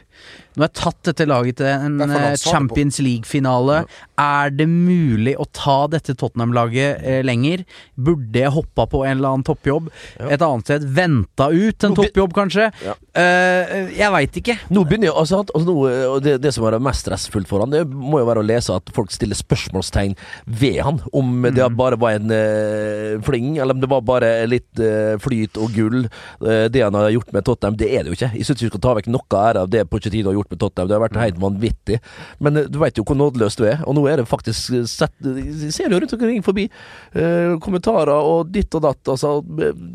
Nå 0.52 0.66
har 0.66 0.68
jeg 0.68 0.80
tatt 0.82 1.06
dette 1.08 1.26
laget 1.30 1.62
til 1.62 1.70
en 1.72 2.02
eh. 2.04 2.34
Champions 2.40 3.00
League-finale. 3.00 3.86
Er 4.20 4.52
det 4.52 4.68
mulig 4.68 5.38
å 5.40 5.46
ta 5.56 5.86
dette 5.92 6.12
Tottenham-laget 6.20 7.06
eh, 7.08 7.22
lenger? 7.24 7.64
Burde 7.96 8.42
jeg 8.44 8.52
hoppa 8.52 8.86
på 8.92 9.06
en 9.06 9.16
eller 9.16 9.30
annen 9.30 9.46
toppjobb? 9.48 9.88
Ja. 10.20 10.28
Et 10.36 10.44
annet 10.44 10.68
sted 10.68 10.88
venta 10.92 11.48
ut 11.56 11.88
en 11.88 11.96
toppjobb, 11.96 12.36
kanskje? 12.36 12.68
Ja. 12.84 12.98
Uh, 13.16 13.92
jeg 13.96 14.12
veit 14.12 14.42
ikke. 14.42 14.58
Nå 14.76 14.84
begynner 14.88 15.10
jeg, 15.10 15.16
altså, 15.22 15.40
altså 15.44 15.64
nå, 15.68 16.20
det, 16.24 16.36
det 16.44 16.52
som 16.56 16.68
er 16.68 16.78
mest 16.84 17.06
stressfullt 17.06 17.50
for 17.50 17.64
han, 17.64 17.72
det 17.72 17.86
må 17.88 18.20
jo 18.22 18.28
være 18.28 18.44
å 18.44 18.48
lese 18.48 18.76
at 18.76 18.92
folk 18.96 19.12
stiller 19.16 19.40
spørsmålstegn 19.40 20.18
ved 20.52 20.82
han. 20.84 21.00
Om 21.16 21.48
det 21.48 21.72
bare 21.80 22.00
var 22.00 22.20
en 22.20 22.36
uh, 22.36 23.24
fling, 23.24 23.56
eller 23.56 23.78
om 23.78 23.84
det 23.84 23.92
var 23.92 24.04
bare 24.04 24.34
litt 24.52 24.84
uh, 24.84 25.16
flyt 25.24 25.60
og 25.64 25.72
gull, 25.80 26.04
det 26.42 26.82
han 26.84 26.96
har 26.98 27.12
gjort 27.14 27.32
med 27.32 27.46
Tottenham. 27.48 27.80
Det 27.80 27.88
er 27.88 28.04
det 28.04 28.12
jo 28.12 28.20
ikke. 28.20 28.34
Jeg 28.36 28.48
synes 28.50 28.68
vi 28.68 28.72
skal 28.82 28.90
ta 28.90 28.98
vekk 28.98 29.10
noe 29.14 29.42
ære 29.42 29.64
av 29.66 29.70
det 29.72 29.86
Pochettino 29.90 30.32
har 30.32 30.40
gjort 30.40 30.52
med 30.52 30.60
Tottenham. 30.62 30.90
Det 30.90 30.96
har 30.98 31.04
vært 31.06 31.20
helt 31.22 31.42
vanvittig. 31.42 32.00
Men 32.42 32.58
eh, 32.58 32.70
du 32.70 32.80
veit 32.82 32.98
jo 32.98 33.06
hvor 33.06 33.18
nådeløs 33.20 33.58
du 33.60 33.66
er, 33.68 33.84
og 33.86 33.96
nå 33.98 34.06
er 34.10 34.22
det 34.22 34.30
faktisk 34.30 34.74
eh, 34.74 34.88
sett 34.90 35.14
Jeg 35.22 35.74
ser 35.76 35.92
jo 35.92 36.00
rundt 36.02 36.16
omkring 36.18 36.42
forbi 36.46 36.68
eh, 36.68 37.58
kommentarer 37.62 38.16
og 38.16 38.52
ditt 38.52 38.74
og 38.78 38.86
datt. 38.88 39.14
Altså, 39.14 39.40
eh, 39.62 39.86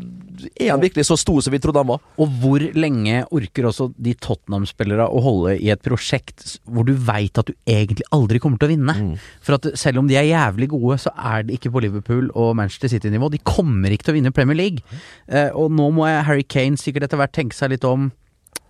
er 0.61 0.71
han 0.71 0.83
virkelig 0.83 1.07
så 1.07 1.17
stor 1.19 1.41
som 1.43 1.53
vi 1.53 1.59
trodde 1.61 1.81
han 1.81 1.89
var? 1.89 2.03
Og 2.21 2.33
hvor 2.41 2.63
lenge 2.77 3.23
orker 3.33 3.69
også 3.69 3.89
de 3.97 4.13
Tottenham-spillere 4.21 5.07
å 5.09 5.21
holde 5.23 5.57
i 5.57 5.71
et 5.73 5.83
prosjekt 5.85 6.57
hvor 6.69 6.85
du 6.87 6.93
veit 6.93 7.37
at 7.39 7.49
du 7.49 7.55
egentlig 7.69 8.05
aldri 8.15 8.41
kommer 8.43 8.61
til 8.61 8.69
å 8.69 8.73
vinne? 8.75 8.97
Mm. 8.97 9.15
For 9.45 9.57
at 9.57 9.71
selv 9.79 10.03
om 10.03 10.09
de 10.09 10.19
er 10.19 10.29
jævlig 10.29 10.69
gode, 10.75 10.99
så 11.01 11.13
er 11.15 11.47
de 11.47 11.57
ikke 11.57 11.73
på 11.73 11.83
Liverpool 11.83 12.29
og 12.37 12.55
Manchester 12.59 12.93
City-nivå. 12.93 13.31
De 13.33 13.41
kommer 13.41 13.93
ikke 13.93 14.09
til 14.09 14.15
å 14.15 14.19
vinne 14.19 14.35
Premier 14.35 14.59
League. 14.59 15.01
Eh, 15.27 15.49
og 15.57 15.73
nå 15.73 15.89
må 15.95 16.07
jeg 16.09 16.25
Harry 16.29 16.45
Kane 16.47 16.79
sikkert 16.79 17.07
etter 17.07 17.19
hvert 17.19 17.35
tenke 17.35 17.57
seg 17.57 17.73
litt 17.73 17.87
om. 17.87 18.11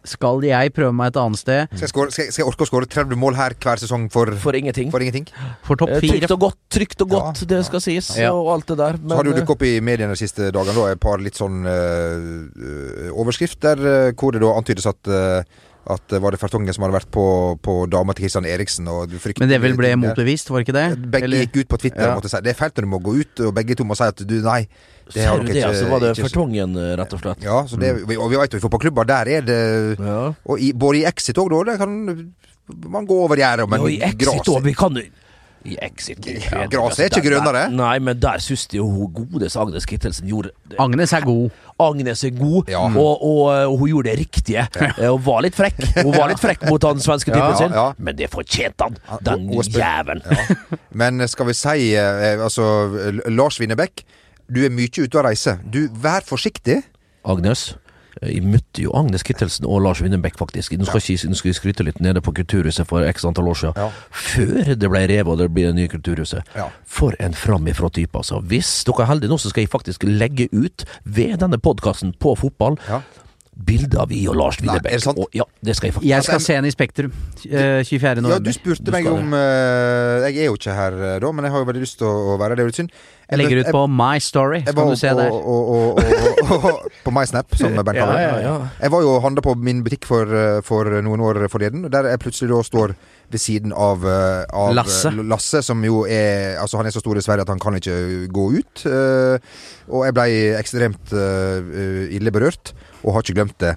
Skal 0.07 0.41
jeg 0.47 0.71
prøve 0.73 0.93
meg 0.95 1.11
et 1.11 1.17
annet 1.21 1.39
sted? 1.41 1.67
Skal 1.73 1.85
jeg, 1.85 1.89
score, 1.91 2.11
skal, 2.15 2.23
jeg, 2.25 2.33
skal 2.33 2.43
jeg 2.45 2.49
orke 2.53 2.63
å 2.65 2.69
skåre 2.69 2.87
30 2.89 3.19
mål 3.19 3.35
her 3.35 3.55
hver 3.63 3.81
sesong 3.81 4.07
for, 4.13 4.31
For 4.41 4.55
ingenting. 4.57 4.89
for 4.93 5.03
ingenting? 5.03 5.27
For 5.67 5.75
topp 5.79 5.89
Eh, 5.97 5.99
fire? 6.03 6.17
Trygt 6.21 6.31
og 6.37 6.39
godt, 6.45 6.57
trygt 6.73 7.01
og 7.05 7.09
godt, 7.11 7.41
Ja, 7.43 7.49
det 7.55 7.61
skal 7.67 7.81
sies, 7.83 8.09
Ja. 8.17 8.31
og 8.33 8.49
alt 8.55 8.67
det 8.71 8.77
der. 8.77 8.97
Så 8.97 9.15
har 9.15 9.23
det 9.23 9.31
jo 9.31 9.35
Men, 9.35 9.41
dukket 9.43 9.55
opp 9.57 9.63
i 9.67 9.73
mediene 9.79 10.15
de 10.15 10.19
siste 10.23 10.51
dagene 10.51 10.73
da, 10.75 10.87
et 10.95 10.99
par 11.03 11.17
litt 11.19 11.35
sånn 11.35 11.65
øh, 11.67 13.11
overskrifter 13.13 13.77
øh, 13.79 14.13
hvor 14.17 14.31
det 14.35 14.41
da 14.43 14.53
antydes 14.57 14.85
at 14.89 15.11
øh, 15.11 15.43
at 15.89 16.03
det 16.11 16.19
var 16.21 16.31
det 16.35 16.39
Fertongen 16.41 16.73
som 16.75 16.83
hadde 16.83 16.97
vært 16.97 17.09
på, 17.15 17.23
på 17.63 17.73
dama 17.89 18.13
til 18.13 18.25
Kristian 18.25 18.45
Eriksen. 18.45 18.87
Og 18.91 19.13
Men 19.39 19.49
det 19.49 19.59
vel 19.63 19.75
ble 19.79 19.93
motbevist, 19.95 20.49
var 20.51 20.59
det 20.59 20.67
ikke 20.67 20.75
det? 20.77 21.11
Begge 21.13 21.23
Eller- 21.29 21.45
gikk 21.45 21.61
ut 21.63 21.69
på 21.69 21.79
Twitter 21.79 22.01
Ja. 22.03 22.09
og 22.11 22.19
måtte 22.21 22.29
si 22.33 22.41
det 22.43 22.51
er 22.51 22.59
feilt 22.59 22.75
når 22.75 22.87
du 22.87 22.91
må 22.91 22.99
gå 23.03 23.13
ut, 23.21 23.39
og 23.47 23.53
begge 23.55 23.75
to 23.79 23.83
må 23.87 23.95
si 23.95 24.03
at 24.03 24.15
du 24.27 24.35
nei. 24.43 24.67
Det 25.07 25.13
Ser 25.23 25.37
du 25.39 25.45
det, 25.47 25.55
ikke 25.55 25.67
altså 25.69 25.89
var 25.89 25.99
det 26.03 26.09
ikke- 26.17 26.27
Fertongen, 26.27 26.75
rett 26.99 27.13
og 27.13 27.19
slett. 27.21 27.43
Ja, 27.43 27.63
så 27.63 27.79
det, 27.79 27.93
og 28.17 28.29
vi 28.29 28.35
vet 28.35 28.51
jo 28.51 28.57
i 28.57 28.65
fotballklubber, 28.67 29.05
der 29.07 29.25
er 29.37 29.41
det 29.41 29.99
Ja. 29.99 30.33
Og 30.45 30.59
i, 30.59 30.73
både 30.73 30.97
i 30.99 31.05
Exit 31.05 31.37
òg, 31.37 31.49
da. 31.65 31.71
Det 31.71 31.79
kan 31.79 32.33
man 32.91 33.07
gå 33.07 33.15
over 33.23 33.35
gjerdet, 33.37 33.69
men 33.69 33.79
ja, 33.79 33.87
i 33.87 34.01
Exit 34.11 34.43
òg, 34.51 34.61
vi 34.63 34.73
kan 34.73 34.93
i 35.65 35.77
Exit 35.81 36.25
Ja, 36.27 36.65
gresset 36.71 37.07
er 37.07 37.17
ikke 37.17 37.29
grønnere. 37.29 37.63
Nei, 37.73 37.97
men 37.99 38.19
der 38.21 38.37
syns 38.43 38.67
jeg 38.71 38.79
jo 38.79 38.85
hun 38.87 39.09
godeste 39.13 39.59
Agnes 39.59 39.85
Kittelsen 39.89 40.27
gjorde 40.29 40.51
det. 40.69 40.77
Agnes 40.79 41.13
er 41.13 41.25
god. 41.25 41.49
Agnes 41.79 42.23
er 42.23 42.31
god, 42.37 42.69
Ja. 42.71 42.83
og, 42.87 43.23
og, 43.23 43.41
og 43.71 43.77
hun 43.81 43.89
gjorde 43.89 44.09
det 44.11 44.19
riktige. 44.19 44.67
Eh, 44.81 45.09
Hun 45.09 45.21
var 45.25 45.41
litt 45.45 45.55
frekk 45.57 45.81
Hun 46.03 46.13
var 46.15 46.27
litt 46.31 46.39
frekk 46.41 46.63
mot 46.69 46.83
han 46.87 46.99
svenske 47.03 47.31
Ja, 47.33 47.41
typen 47.51 47.57
sin, 47.57 48.05
men 48.05 48.15
det 48.17 48.29
fortjente 48.33 48.87
han, 48.87 48.97
den 49.25 49.49
jævelen. 49.53 50.21
Ja. 50.25 50.77
Men 50.97 51.27
skal 51.27 51.49
vi 51.51 51.53
si 51.57 51.89
eh, 51.95 52.37
Altså, 52.43 52.63
Lars 53.29 53.59
Winnebekk, 53.61 54.03
du 54.49 54.63
er 54.65 54.71
mye 54.71 54.89
ute 55.03 55.17
og 55.19 55.25
reiser. 55.27 55.59
Du, 55.67 55.83
vær 55.91 56.23
forsiktig. 56.25 56.79
Agnes. 57.27 57.73
Jeg 58.21 58.43
møtte 58.43 58.81
jo 58.81 58.91
Agnes 58.97 59.23
Kittelsen 59.23 59.65
og 59.65 59.81
Lars 59.85 60.01
Winnebekk, 60.01 60.37
faktisk. 60.39 60.73
Nå 60.77 60.85
skal, 60.85 61.01
ja. 61.01 61.15
ikke- 61.15 61.53
skryte 61.57 61.83
litt 61.85 61.99
nede 62.01 62.21
på 62.21 62.33
Kulturhuset 62.33 62.87
for 62.87 63.05
x 63.07 63.25
antall 63.25 63.47
år 63.47 63.59
siden. 63.61 63.73
Ja. 63.77 63.89
Før 64.11 64.75
det 64.75 64.89
ble 64.89 65.03
revet 65.07 65.27
og 65.27 65.37
det 65.37 65.49
blir 65.53 65.67
det 65.71 65.75
nye 65.75 65.87
Kulturhuset. 65.87 66.43
Ja. 66.55 66.69
For 66.85 67.13
en 67.19 67.33
framifrå 67.33 67.89
type, 67.93 68.17
altså. 68.17 68.41
Hvis 68.41 68.83
dere 68.87 69.03
er 69.05 69.11
heldige 69.13 69.29
nå, 69.29 69.37
så 69.37 69.49
skal 69.49 69.61
jeg 69.61 69.69
faktisk 69.69 70.03
legge 70.03 70.49
ut 70.53 70.85
ved 71.05 71.37
denne 71.39 71.57
podkasten 71.57 72.13
på 72.19 72.35
fotball 72.37 72.77
Ja. 72.89 73.01
Bilde 73.57 73.97
av 73.99 74.11
I 74.13 74.19
og 74.29 74.37
Lars 74.37 74.59
Nei, 74.61 74.75
er 74.77 74.85
det 74.85 75.01
sant? 75.03 75.19
Og, 75.19 75.29
ja, 75.35 75.45
det 75.65 75.75
skal 75.77 75.89
jeg 75.89 75.95
faktisk. 75.97 76.09
Jeg 76.09 76.25
skal 76.27 76.41
se 76.43 76.57
henne 76.57 76.69
i 76.69 76.73
Spektrum 76.73 77.11
uh, 77.11 77.81
24. 77.87 78.23
Ja, 78.29 78.39
du 78.43 78.51
spurte 78.55 78.85
Du 78.85 78.93
meg 78.93 79.09
om 79.09 79.33
uh, 79.33 80.27
Jeg 80.27 80.43
er 80.43 80.49
jo 80.51 80.57
ikke 80.59 80.75
her 80.77 80.97
uh, 80.97 81.13
da, 81.23 81.31
men 81.33 81.47
jeg 81.47 81.55
har 81.55 81.63
jo 81.63 81.69
veldig 81.71 81.83
lyst 81.83 81.99
til 82.01 82.09
å 82.09 82.15
å 82.27 82.37
være 82.39 82.53
her. 82.53 82.59
Det 82.59 82.63
er 82.63 82.67
jo 82.67 82.71
litt 82.71 82.79
synd. 82.81 82.95
Jeg 83.27 83.41
legger 83.41 83.61
ut 83.61 83.69
på 83.75 83.83
My 83.91 84.21
Story, 84.23 84.61
så 84.63 84.73
kan 84.77 84.91
du 84.91 84.99
se 84.99 85.11
på, 85.11 85.19
der. 85.19 85.33
og, 85.35 85.47
og, 85.51 85.71
og, 85.75 86.47
og, 86.47 86.67
og, 86.69 86.97
på 87.03 87.13
MySnap, 87.13 87.57
som 87.59 87.75
Bernt 87.87 87.99
Ja, 87.99 88.05
kaller 88.05 88.17
det. 88.17 88.25
ja, 88.27 88.37
ja. 88.45 88.55
Jeg 88.85 88.93
var 88.93 89.03
jo 89.03 89.13
og 89.17 89.21
handla 89.25 89.43
på 89.43 89.55
min 89.59 89.83
butikk 89.85 90.07
for, 90.07 90.31
for 90.67 90.97
noen 91.03 91.23
år 91.27 91.41
forleden, 91.51 91.89
der 91.91 92.11
jeg 92.13 92.23
plutselig 92.23 92.53
da 92.53 92.61
står 92.67 92.95
ved 93.29 93.41
siden 93.43 93.73
av, 93.75 94.05
eh, 94.07 94.45
av 94.55 94.73
Lasse. 94.77 95.09
eh, 95.11 95.23
Lasse, 95.27 95.61
som 95.63 95.81
jo 95.83 96.05
er 96.07 96.57
Altså, 96.61 96.77
han 96.79 96.85
er 96.87 96.91
så 96.95 97.01
stor 97.03 97.17
i 97.19 97.23
Sverige 97.25 97.41
at 97.43 97.49
han 97.51 97.59
kan 97.59 97.75
ikke 97.75 98.27
gå 98.31 98.45
ut. 98.59 98.85
eh, 98.85 99.37
og 99.91 100.05
jeg 100.05 100.13
blei 100.15 100.29
ekstremt 100.57 101.11
ille 102.11 102.31
berørt, 102.31 102.73
og 103.03 103.13
har 103.13 103.21
ikke 103.23 103.35
glemt 103.37 103.57
det 103.59 103.75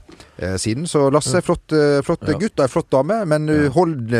siden. 0.58 0.86
Så 0.90 1.10
Lasse 1.12 1.36
er 1.38 1.44
flott, 1.46 1.70
flott 2.06 2.26
Ja. 2.26 2.38
gutt 2.38 2.58
og 2.58 2.64
ei 2.64 2.72
flott 2.72 2.90
dame, 2.90 3.24
men 3.26 3.46
hold, 3.70 4.10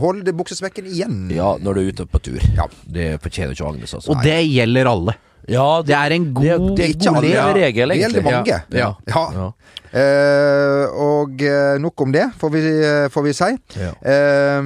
hold 0.00 0.24
buksesmekken 0.36 0.84
igjen. 0.90 1.30
Ja, 1.32 1.56
når 1.56 1.74
du 1.74 1.80
er 1.80 1.92
ute 1.92 2.06
på 2.06 2.20
tur. 2.20 2.40
Ja. 2.56 2.66
Det 2.84 3.20
fortjener 3.22 3.52
ikke 3.56 3.68
Agnes, 3.68 3.94
altså. 3.94 4.10
Og 4.12 4.22
det 4.22 4.40
gjelder 4.50 4.86
alle. 4.92 5.14
Ja, 5.48 5.82
Det 5.86 5.94
er 5.96 6.14
en 6.16 6.34
god 6.34 6.44
det, 6.44 6.76
det 6.76 6.84
er 6.84 6.94
Ikke 6.94 7.08
god 7.08 7.16
alle, 7.16 7.30
ja. 7.30 7.46
egentlig. 7.54 7.88
Det 7.88 8.00
gjelder 8.02 8.22
mange. 8.26 8.62
Ja. 8.72 8.94
Ja. 9.06 9.24
Ja. 9.38 9.50
Uh, 9.88 10.84
og 11.00 11.40
eh, 11.40 11.78
nok 11.80 12.02
om 12.04 12.12
det, 12.12 12.26
får 12.36 12.50
vi, 12.52 12.60
eh, 12.84 13.06
får 13.12 13.24
vi 13.24 13.32
si. 13.36 13.48
Eh, 13.80 14.58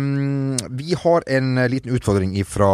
vi 0.81 0.97
har 0.99 1.27
en 1.39 1.63
liten 1.71 1.95
utfordring 1.95 2.35
fra 2.49 2.73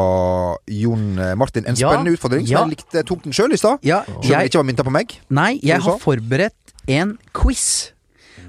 Jon 0.73 1.21
Martin. 1.37 1.67
En 1.69 1.77
spennende 1.77 2.15
utfordring 2.17 2.47
som 2.49 2.57
jeg 2.63 2.79
likte 2.79 3.05
tok 3.09 3.27
den 3.27 3.37
sjøl 3.37 3.53
i 3.53 3.61
stad. 3.61 3.85
Ja, 3.85 4.01
Selv 4.09 4.25
om 4.25 4.33
jeg, 4.33 4.53
ikke 4.53 4.63
var 4.63 4.69
mynta 4.71 4.87
på 4.87 4.95
meg. 4.97 5.19
nei, 5.29 5.53
jeg 5.63 5.85
har 5.85 6.01
forberedt 6.01 6.75
en 6.89 7.19
quiz. 7.37 7.93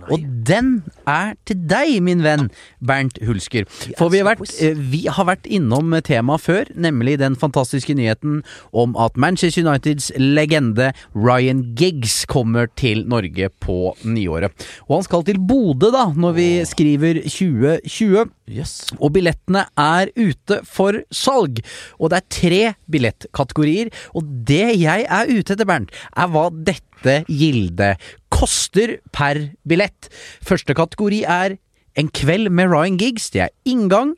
Og 0.10 0.26
den 0.48 0.72
er 1.10 1.36
til 1.48 1.60
deg, 1.70 2.00
min 2.06 2.24
venn 2.26 2.50
Bernt 2.86 3.20
Hulsker. 3.26 3.68
For 3.98 4.12
vi 4.14 4.22
har, 4.22 4.30
vært, 4.32 4.54
eh, 4.62 4.78
vi 4.78 5.06
har 5.10 5.28
vært 5.30 5.48
innom 5.50 5.94
temaet 6.06 6.46
før, 6.46 6.72
nemlig 6.76 7.20
den 7.22 7.36
fantastiske 7.40 7.94
nyheten 7.98 8.42
om 8.74 8.96
at 9.00 9.18
Manchester 9.18 9.66
Uniteds 9.68 10.12
legende 10.18 10.92
Ryan 11.16 11.76
Giggs 11.80 12.26
kommer 12.30 12.70
til 12.80 13.06
Norge 13.10 13.50
på 13.62 13.96
nyåret. 14.04 14.54
Og 14.88 15.00
han 15.00 15.08
skal 15.08 15.26
til 15.28 15.40
Bodø, 15.40 15.92
da, 15.94 16.10
når 16.16 16.36
vi 16.38 16.50
skriver 16.66 17.22
2020. 17.26 18.30
Yes. 18.50 18.90
Og 18.98 19.14
billettene 19.14 19.66
er 19.78 20.10
ute 20.18 20.62
for 20.66 21.04
salg. 21.14 21.62
Og 22.00 22.12
det 22.12 22.20
er 22.20 22.30
tre 22.34 22.62
billettkategorier. 22.92 23.92
Og 24.18 24.26
det 24.48 24.80
jeg 24.80 25.06
er 25.06 25.30
ute 25.30 25.54
etter, 25.54 25.68
Bernt, 25.70 25.94
er 26.18 26.32
hva 26.34 26.50
dette 26.50 27.22
gildet 27.30 28.02
koster 28.40 28.98
per 29.16 29.50
billett. 29.68 30.10
Første 30.46 30.78
kategori 30.78 31.24
er 31.28 31.60
En 31.98 32.08
kveld 32.16 32.50
med 32.54 32.70
Ryan 32.70 32.98
Giggs, 33.00 33.30
det 33.34 33.42
er 33.42 33.50
inngang. 33.68 34.14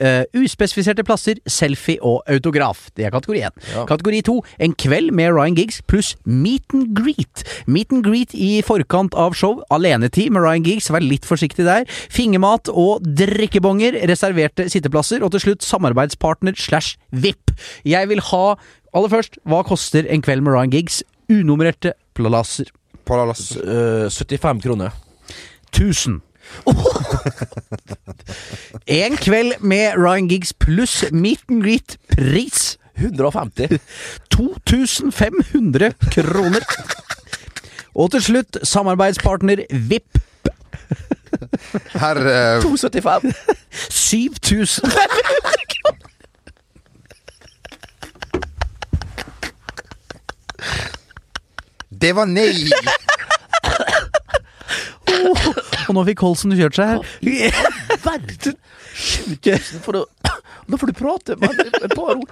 Uh, 0.00 0.24
uspesifiserte 0.40 1.04
plasser, 1.04 1.36
selfie 1.50 1.98
og 2.00 2.22
autograf. 2.32 2.86
Det 2.96 3.04
er 3.04 3.12
kategori 3.12 3.42
én. 3.44 3.56
Kategori 3.88 4.22
to, 4.24 4.36
en 4.62 4.72
kveld 4.72 5.10
med 5.12 5.34
Ryan 5.34 5.58
Giggs 5.58 5.82
pluss 5.84 6.14
meet 6.24 6.72
and 6.72 6.94
greet. 6.96 7.44
Meet 7.66 7.92
and 7.92 8.06
greet 8.06 8.32
i 8.32 8.62
forkant 8.64 9.12
av 9.12 9.36
show. 9.36 9.60
Alenetid 9.74 10.32
med 10.32 10.46
Ryan 10.46 10.64
Giggs, 10.64 10.88
vær 10.92 11.04
litt 11.04 11.28
forsiktig 11.28 11.66
der. 11.68 11.84
Fingermat 12.08 12.70
og 12.72 13.04
drikkebonger, 13.04 14.00
reserverte 14.08 14.70
sitteplasser. 14.72 15.20
Og 15.20 15.34
til 15.34 15.48
slutt 15.48 15.66
samarbeidspartner 15.66 16.56
slash 16.56 16.96
VIP. 17.12 17.52
Jeg 17.84 18.08
vil 18.08 18.24
ha, 18.30 18.46
aller 18.96 19.12
først, 19.12 19.36
hva 19.44 19.60
koster 19.66 20.08
en 20.08 20.24
kveld 20.24 20.46
med 20.46 20.56
Ryan 20.56 20.72
Giggs? 20.72 21.02
Unummererte 21.28 21.96
plasser. 22.16 22.72
Palalas. 23.06 23.56
uh, 23.56 24.10
75 24.10 24.62
kroner. 24.62 24.90
1000. 25.72 26.20
en 28.86 29.16
kveld 29.16 29.52
med 29.60 29.92
Ryan 29.98 30.28
Giggs 30.28 30.52
pluss 30.52 31.04
meet 31.12 31.40
and 31.48 31.62
greet 31.62 31.98
pris 32.12 32.78
150. 32.96 33.78
2500 34.30 35.92
kroner. 36.10 36.64
Og 37.94 38.10
til 38.10 38.22
slutt 38.22 38.58
samarbeidspartner 38.62 39.64
VIP 39.70 40.18
Herre 41.92 42.56
uh... 42.56 42.62
275. 42.62 43.34
7000. 43.90 44.90
Det 52.00 52.12
var 52.16 52.28
nei! 52.28 52.52
Og 55.86 55.94
nå 55.94 56.02
fikk 56.08 56.24
Holsen 56.26 56.54
kjørt 56.58 56.76
seg 56.78 56.96
her. 56.96 56.98
Verden! 58.04 58.56
7000 58.96 59.82
for 59.84 60.00
å 60.00 60.06
Nå 60.66 60.78
får 60.80 60.90
du 60.90 60.96
prate 60.98 61.34
med 61.38 61.60
et 61.62 61.92
par 61.92 62.16
ord. 62.16 62.30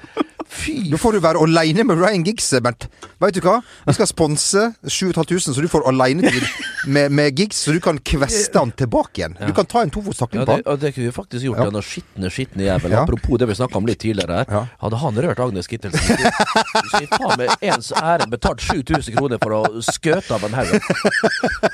Fy 0.48 0.74
Nå 0.90 0.98
får 1.00 1.12
du 1.16 1.20
være 1.24 1.40
aleine 1.42 1.84
med 1.88 1.98
Ryan 1.98 2.24
Giggs, 2.26 2.50
Bernt. 2.62 2.86
Vet 3.22 3.34
du 3.38 3.40
hva? 3.44 3.56
Vi 3.86 3.94
skal 3.96 4.06
sponse 4.10 4.64
7500, 4.84 5.54
så 5.56 5.62
du 5.64 5.68
får 5.72 5.86
alenetid 5.88 6.44
med, 6.92 7.10
med 7.16 7.36
Giggs, 7.38 7.62
så 7.64 7.72
du 7.72 7.80
kan 7.82 7.98
kveste 7.98 8.58
han 8.60 8.72
tilbake 8.76 9.22
igjen. 9.22 9.36
Du 9.40 9.52
kan 9.56 9.66
ta 9.66 9.82
en 9.82 9.90
tofotstakling 9.94 10.42
Ja, 10.42 10.46
på 10.46 10.56
det, 10.58 10.66
han. 10.68 10.80
det 10.82 10.92
kunne 10.94 11.06
vi 11.08 11.14
faktisk 11.16 11.46
gjort, 11.48 11.58
Ja. 11.62 11.64
denne 11.70 11.82
skitne, 11.82 12.30
skitne 12.30 12.66
jævel. 12.68 12.92
Ja. 12.92 13.02
Apropos 13.06 13.38
det 13.40 13.48
vi 13.48 13.56
snakka 13.58 13.78
om 13.80 13.86
litt 13.88 14.00
tidligere. 14.04 14.44
Ja. 14.50 14.64
Hadde 14.82 15.00
han 15.00 15.20
rørt 15.24 15.40
Agnes 15.40 15.66
Kittelsen 15.70 16.18
Du 16.18 16.88
skal 16.92 17.08
faen 17.14 17.38
meg 17.40 17.54
ens 17.70 17.90
ære 17.96 18.28
betalt 18.30 18.60
7000 18.64 19.16
kroner 19.16 19.40
for 19.42 19.56
å 19.58 19.82
skøte 19.84 20.34
av 20.36 20.44
en 20.48 20.54
haug. 20.60 20.74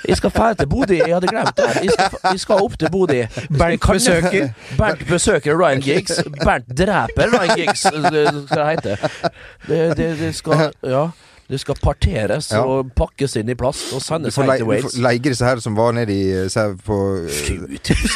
Jeg 0.07 0.17
skal 0.21 0.31
fære 0.35 0.61
til 0.63 0.71
Bodø, 0.71 0.95
jeg 1.01 1.13
hadde 1.15 1.31
glemt 1.31 1.57
det. 1.59 1.69
Jeg 1.85 1.95
skal, 1.97 2.19
jeg 2.31 2.41
skal 2.47 2.65
opp 2.65 2.79
til 2.81 2.91
Bodø. 2.95 3.21
Bernt 3.51 3.87
besøker. 3.91 4.51
Bernt 4.79 5.05
besøker 5.11 5.59
Ryan 5.59 5.83
Giggs. 5.85 6.21
Bernt 6.45 6.71
dreper 6.79 7.33
Ryan 7.35 7.57
Giggs, 7.59 7.85
det 8.61 8.67
skal 8.69 8.77
det. 8.85 8.97
Det, 9.69 9.81
det, 10.21 10.31
skal 10.39 10.71
Ja. 10.87 11.05
Det 11.51 11.59
skal 11.59 11.75
parteres 11.83 12.47
Ja. 12.55 12.61
og 12.63 12.93
pakkes 12.95 13.33
inn 13.41 13.49
i 13.51 13.57
plast 13.59 13.89
og 13.97 14.03
sendes 14.05 14.37
hjem 14.39 14.47
til 14.53 14.61
du 14.63 14.67
får 14.85 14.93
leie 15.03 15.19
disse 15.25 15.43
her 15.49 15.59
som 15.65 15.75
var 15.75 15.91
nede 15.97 16.15
i 16.15 16.47
på 16.87 16.99
eh, 17.27 17.27
7000. 17.27 18.07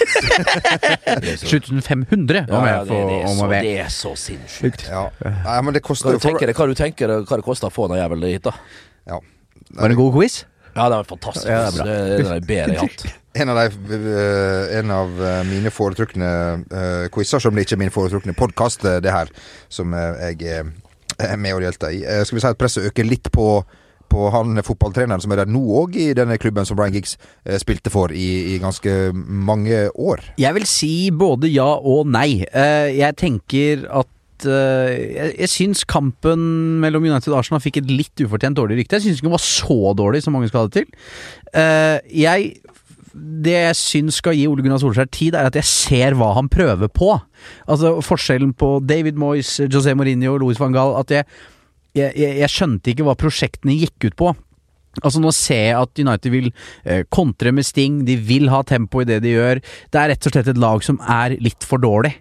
7500 1.48 2.46
Ja, 2.48 2.56
om 2.58 2.66
ja, 2.66 2.72
jeg 2.76 2.86
det, 2.86 2.88
får 2.88 2.94
er 2.94 2.98
om 3.32 3.38
det 3.50 3.72
er 3.80 3.88
så 3.90 4.12
sinnssykt. 4.18 4.84
Ja. 4.86 5.08
Nei, 5.24 5.60
men 5.66 5.74
det 5.74 5.80
Hva 5.82 5.88
koster 5.88 6.12
du 6.14 6.18
tenker, 6.22 6.52
hva 6.54 6.66
du 6.70 6.74
tenker 6.78 7.06
hva 7.24 7.36
det 7.40 7.44
koster 7.46 7.66
å 7.70 7.72
få 7.74 7.88
den 7.90 7.98
jævelen 7.98 8.28
hit, 8.30 8.44
da? 8.46 8.52
ja. 9.10 9.18
Var 9.74 9.88
det 9.90 9.94
en 9.96 9.98
god 9.98 10.12
quiz? 10.14 10.34
Ja, 10.74 10.86
det 10.90 10.96
var 11.00 11.04
fantastisk. 11.08 11.48
Ja, 11.50 11.58
det 11.58 11.66
er 11.66 11.70
bra. 11.74 11.84
det 11.90 11.96
er 12.36 12.40
bedre 12.46 12.72
jeg 12.74 12.78
har 12.78 12.86
hatt. 12.86 13.02
En 13.34 13.50
av, 13.50 13.58
de, 13.58 13.94
eh, 13.98 14.78
en 14.78 14.90
av 14.94 15.16
eh, 15.18 15.40
mine 15.48 15.70
foretrukne 15.74 16.28
uh, 16.70 17.06
quizer, 17.10 17.42
som 17.42 17.54
det 17.54 17.64
ikke 17.66 17.74
er 17.74 17.80
min 17.82 17.94
foretrukne 17.94 18.34
podkast, 18.38 18.86
det 19.02 19.10
her, 19.10 19.32
som 19.68 19.90
eh, 19.90 20.28
jeg 20.30 20.44
eh, 20.46 20.68
er 21.18 21.40
med 21.40 21.56
og 21.56 21.64
deltar 21.66 21.90
i. 21.94 22.04
Eh, 22.06 22.22
skal 22.22 22.38
vi 22.38 22.44
si 22.44 22.52
at 22.52 22.60
presset 22.60 22.86
øker 22.90 23.08
litt 23.08 23.32
på 23.34 23.64
på 24.14 24.30
han 24.30 24.60
fotballtreneren 24.62 25.22
som 25.22 25.32
er 25.34 25.42
der 25.42 25.50
nå 25.50 25.62
òg, 25.80 25.96
i 25.98 26.12
denne 26.16 26.38
klubben 26.38 26.66
som 26.68 26.78
Brian 26.78 26.94
Giggs 26.94 27.16
eh, 27.44 27.58
spilte 27.58 27.90
for 27.90 28.14
i, 28.14 28.54
i 28.54 28.58
ganske 28.62 29.10
mange 29.14 29.88
år. 29.90 30.22
Jeg 30.38 30.54
vil 30.58 30.66
si 30.70 30.94
både 31.10 31.50
ja 31.50 31.70
og 31.80 32.10
nei. 32.14 32.44
Eh, 32.46 32.92
jeg 33.00 33.18
tenker 33.18 33.86
at 33.90 34.46
eh, 34.46 34.92
jeg, 35.16 35.32
jeg 35.40 35.50
syns 35.50 35.84
kampen 35.90 36.44
mellom 36.84 37.08
United 37.08 37.32
og 37.32 37.40
Arsenal 37.40 37.64
fikk 37.64 37.82
et 37.82 37.90
litt 37.90 38.22
ufortjent 38.22 38.60
dårlig 38.60 38.82
rykte. 38.82 39.00
Jeg 39.00 39.08
syns 39.08 39.18
ikke 39.18 39.30
den 39.30 39.36
var 39.38 39.46
så 39.48 39.80
dårlig 39.98 40.22
som 40.22 40.36
mange 40.36 40.52
skal 40.52 40.62
ha 40.62 40.70
det 40.70 40.84
til. 40.84 41.10
Eh, 41.50 41.98
jeg 42.24 42.54
det 43.44 43.54
jeg 43.56 43.78
syns 43.78 44.20
skal 44.20 44.36
gi 44.36 44.46
Ole 44.50 44.64
Gunnar 44.64 44.80
Solskjær 44.82 45.08
tid, 45.12 45.36
er 45.38 45.48
at 45.48 45.58
jeg 45.58 45.68
ser 45.68 46.16
hva 46.18 46.32
han 46.36 46.50
prøver 46.52 46.90
på. 46.92 47.14
Altså 47.70 47.96
Forskjellen 48.04 48.54
på 48.58 48.76
David 48.84 49.18
Moyes, 49.20 49.56
José 49.68 49.96
Mourinho 49.96 50.36
Louis 50.40 50.60
van 50.60 50.74
Gaal 50.74 50.94
At 51.00 51.12
jeg, 51.12 51.28
jeg, 51.96 52.14
jeg 52.40 52.50
skjønte 52.52 52.92
ikke 52.92 53.06
hva 53.06 53.16
prosjektene 53.18 53.76
gikk 53.80 54.10
ut 54.10 54.18
på. 54.20 54.34
Altså 55.02 55.22
Nå 55.22 55.32
ser 55.34 55.62
jeg 55.70 55.78
at 55.78 56.02
United 56.04 56.34
vil 56.34 56.50
eh, 56.84 57.02
kontre 57.12 57.52
med 57.54 57.66
Sting, 57.66 58.02
de 58.06 58.16
vil 58.20 58.50
ha 58.52 58.62
tempo 58.66 59.02
i 59.02 59.08
det 59.08 59.20
de 59.24 59.34
gjør. 59.34 59.60
Det 59.90 60.00
er 60.00 60.12
rett 60.12 60.28
og 60.28 60.34
slett 60.34 60.50
et 60.52 60.60
lag 60.60 60.84
som 60.86 61.00
er 61.00 61.36
litt 61.42 61.66
for 61.66 61.82
dårlig, 61.82 62.12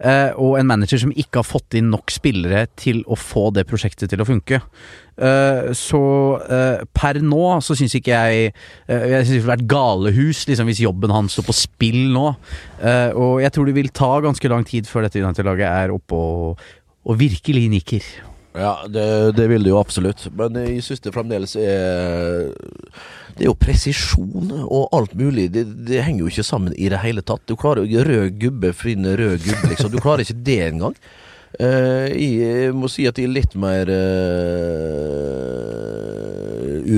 eh, 0.00 0.30
og 0.40 0.58
en 0.58 0.68
manager 0.70 1.02
som 1.04 1.12
ikke 1.12 1.42
har 1.42 1.48
fått 1.48 1.76
inn 1.78 1.90
nok 1.92 2.12
spillere 2.14 2.66
til 2.80 3.02
å 3.04 3.18
få 3.18 3.50
det 3.56 3.66
prosjektet 3.68 4.12
til 4.12 4.22
å 4.22 4.28
funke. 4.28 4.62
Eh, 5.12 5.72
så 5.76 6.02
eh, 6.48 6.84
per 6.96 7.20
nå 7.20 7.44
så 7.60 7.76
syns 7.76 7.92
ikke 7.98 8.16
jeg 8.16 8.46
eh, 8.48 9.02
Jeg 9.12 9.26
syns 9.26 9.34
det 9.34 9.40
ville 9.42 9.50
vært 9.50 9.66
galehus 9.68 10.46
liksom, 10.48 10.70
hvis 10.70 10.80
jobben 10.86 11.12
hans 11.12 11.36
står 11.36 11.50
på 11.50 11.58
spill 11.58 12.02
nå. 12.14 12.30
Eh, 12.80 13.10
og 13.12 13.42
jeg 13.44 13.52
tror 13.52 13.68
det 13.68 13.76
vil 13.76 13.92
ta 13.92 14.14
ganske 14.24 14.52
lang 14.52 14.64
tid 14.68 14.88
før 14.88 15.06
dette 15.06 15.20
United-laget 15.20 15.68
er 15.68 15.94
oppe 15.94 16.16
og, 16.16 16.68
og 17.04 17.20
virkelig 17.20 17.68
nikker. 17.76 18.12
Ja, 18.52 18.84
det, 18.88 19.32
det 19.36 19.46
vil 19.48 19.64
det 19.64 19.72
jo 19.72 19.80
absolutt. 19.80 20.26
Men 20.36 20.58
jeg 20.60 20.82
syns 20.84 21.00
det 21.04 21.14
fremdeles 21.14 21.54
er 21.56 22.52
Det 23.32 23.46
er 23.46 23.48
jo 23.48 23.56
presisjon 23.56 24.52
og 24.66 24.92
alt 24.92 25.14
mulig. 25.16 25.48
Det, 25.54 25.64
det 25.88 26.02
henger 26.04 26.26
jo 26.26 26.32
ikke 26.32 26.46
sammen 26.46 26.76
i 26.76 26.90
det 26.92 27.00
hele 27.00 27.24
tatt. 27.24 27.44
Du 27.48 27.56
klarer 27.56 27.88
jo 27.88 28.04
rød 28.04 28.36
gubbe 28.42 28.74
finne 28.76 29.16
rød 29.16 29.38
gubbe, 29.46 29.72
liksom. 29.72 29.92
Du 29.92 30.00
klarer 30.02 30.26
ikke 30.26 30.44
det 30.44 30.60
engang. 30.68 30.96
Uh, 31.60 32.08
jeg 32.08 32.72
må 32.72 32.88
si 32.88 33.04
at 33.04 33.18
jeg 33.20 33.28
er 33.28 33.34
litt 33.34 33.54
mer 33.60 33.88
uh, 33.92 35.01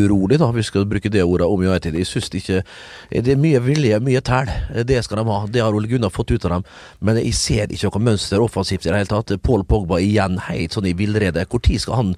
urolig, 0.07 0.39
da, 0.41 0.51
hvis 0.53 0.69
vi 0.69 0.71
skal 0.73 0.87
bruke 0.89 1.13
det 1.13 1.25
ordet 1.25 1.49
om 1.49 1.61
United. 1.61 1.97
Jeg 1.99 2.09
syns 2.09 2.31
ikke 2.35 2.63
Det 3.11 3.33
er 3.33 3.41
mye 3.41 3.61
vilje, 3.63 4.01
mye 4.01 4.21
tæl. 4.21 4.51
Det 4.85 5.03
skal 5.05 5.21
de 5.21 5.25
ha. 5.29 5.47
Det 5.47 5.63
har 5.63 5.75
Ole 5.75 5.89
Gunnar 5.89 6.13
fått 6.13 6.31
ut 6.31 6.45
av 6.45 6.57
dem. 6.57 6.65
Men 7.01 7.21
jeg 7.21 7.35
ser 7.35 7.73
ikke 7.73 7.91
noe 7.91 8.07
mønster 8.11 8.43
offensivt 8.43 8.87
i 8.87 8.91
det 8.91 9.03
hele 9.03 9.13
tatt. 9.13 9.35
Paul 9.43 9.65
Pogba 9.65 10.01
igjen 10.03 10.39
helt 10.49 10.75
sånn 10.75 10.89
i 10.89 10.97
villrede. 10.97 11.45
Når 11.45 11.79
skal 11.79 12.01
han 12.01 12.15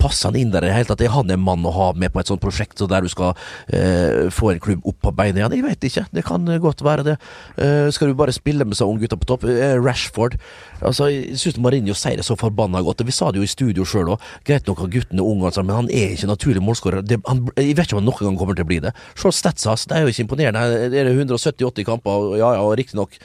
passe 0.00 0.28
han 0.28 0.38
inn 0.38 0.52
der 0.54 0.64
i 0.64 0.70
det 0.70 0.76
hele 0.78 0.90
tatt? 0.90 1.04
Er 1.04 1.14
han 1.14 1.30
en 1.30 1.44
mann 1.44 1.66
å 1.66 1.74
ha 1.76 1.90
med 1.98 2.14
på 2.14 2.22
et 2.22 2.32
sånt 2.32 2.42
prosjekt 2.42 2.80
så 2.80 2.88
der 2.90 3.04
du 3.04 3.10
skal 3.12 3.34
eh, 3.68 4.28
få 4.34 4.54
en 4.54 4.62
klubb 4.62 4.86
opp 4.88 5.00
på 5.04 5.14
beina 5.16 5.42
igjen? 5.42 5.58
Jeg 5.60 5.66
vet 5.68 5.88
ikke. 5.90 6.06
Det 6.16 6.26
kan 6.26 6.48
godt 6.62 6.84
være 6.86 7.06
det. 7.12 7.16
Eh, 7.60 7.88
skal 7.94 8.10
du 8.10 8.18
bare 8.18 8.34
spille 8.34 8.66
med 8.66 8.78
seg 8.78 8.90
unge 8.90 9.04
gutter 9.04 9.20
på 9.20 9.30
topp? 9.32 9.48
Rashford 9.80 10.38
Altså, 10.80 11.10
Jeg 11.10 11.36
syns 11.40 11.58
Marinho 11.60 11.94
sier 11.96 12.16
det 12.16 12.24
så 12.24 12.36
forbanna 12.40 12.80
godt. 12.84 13.04
Vi 13.04 13.12
sa 13.14 13.30
det 13.30 13.40
jo 13.40 13.46
i 13.46 13.50
studio 13.50 13.84
sjøl 13.88 14.14
òg. 14.14 14.22
Greit 14.48 14.68
nok 14.68 14.84
at 14.86 14.92
gutten 14.94 15.20
er 15.20 15.26
ung, 15.26 15.42
altså, 15.44 15.64
men 15.66 15.76
han 15.76 15.90
er 15.92 16.14
ikke 16.14 16.30
naturlig 16.30 16.62
målskårer. 16.64 17.04
Jeg 17.04 17.76
vet 17.76 17.84
ikke 17.84 17.98
om 17.98 18.00
han 18.00 18.08
noen 18.08 18.24
gang 18.30 18.38
kommer 18.40 18.56
til 18.56 18.64
å 18.64 18.70
bli 18.70 18.80
det. 18.84 18.94
Se 19.20 19.32
statsa 19.34 19.74
hans, 19.74 19.86
det 19.90 19.98
er 19.98 20.06
jo 20.06 20.12
ikke 20.12 20.24
imponerende. 20.24 20.88
Det 20.92 21.02
er 21.02 21.10
170-80 21.12 21.88
kamper, 21.88 22.36
ja 22.40 22.54
ja, 22.56 22.64
riktignok 22.80 23.18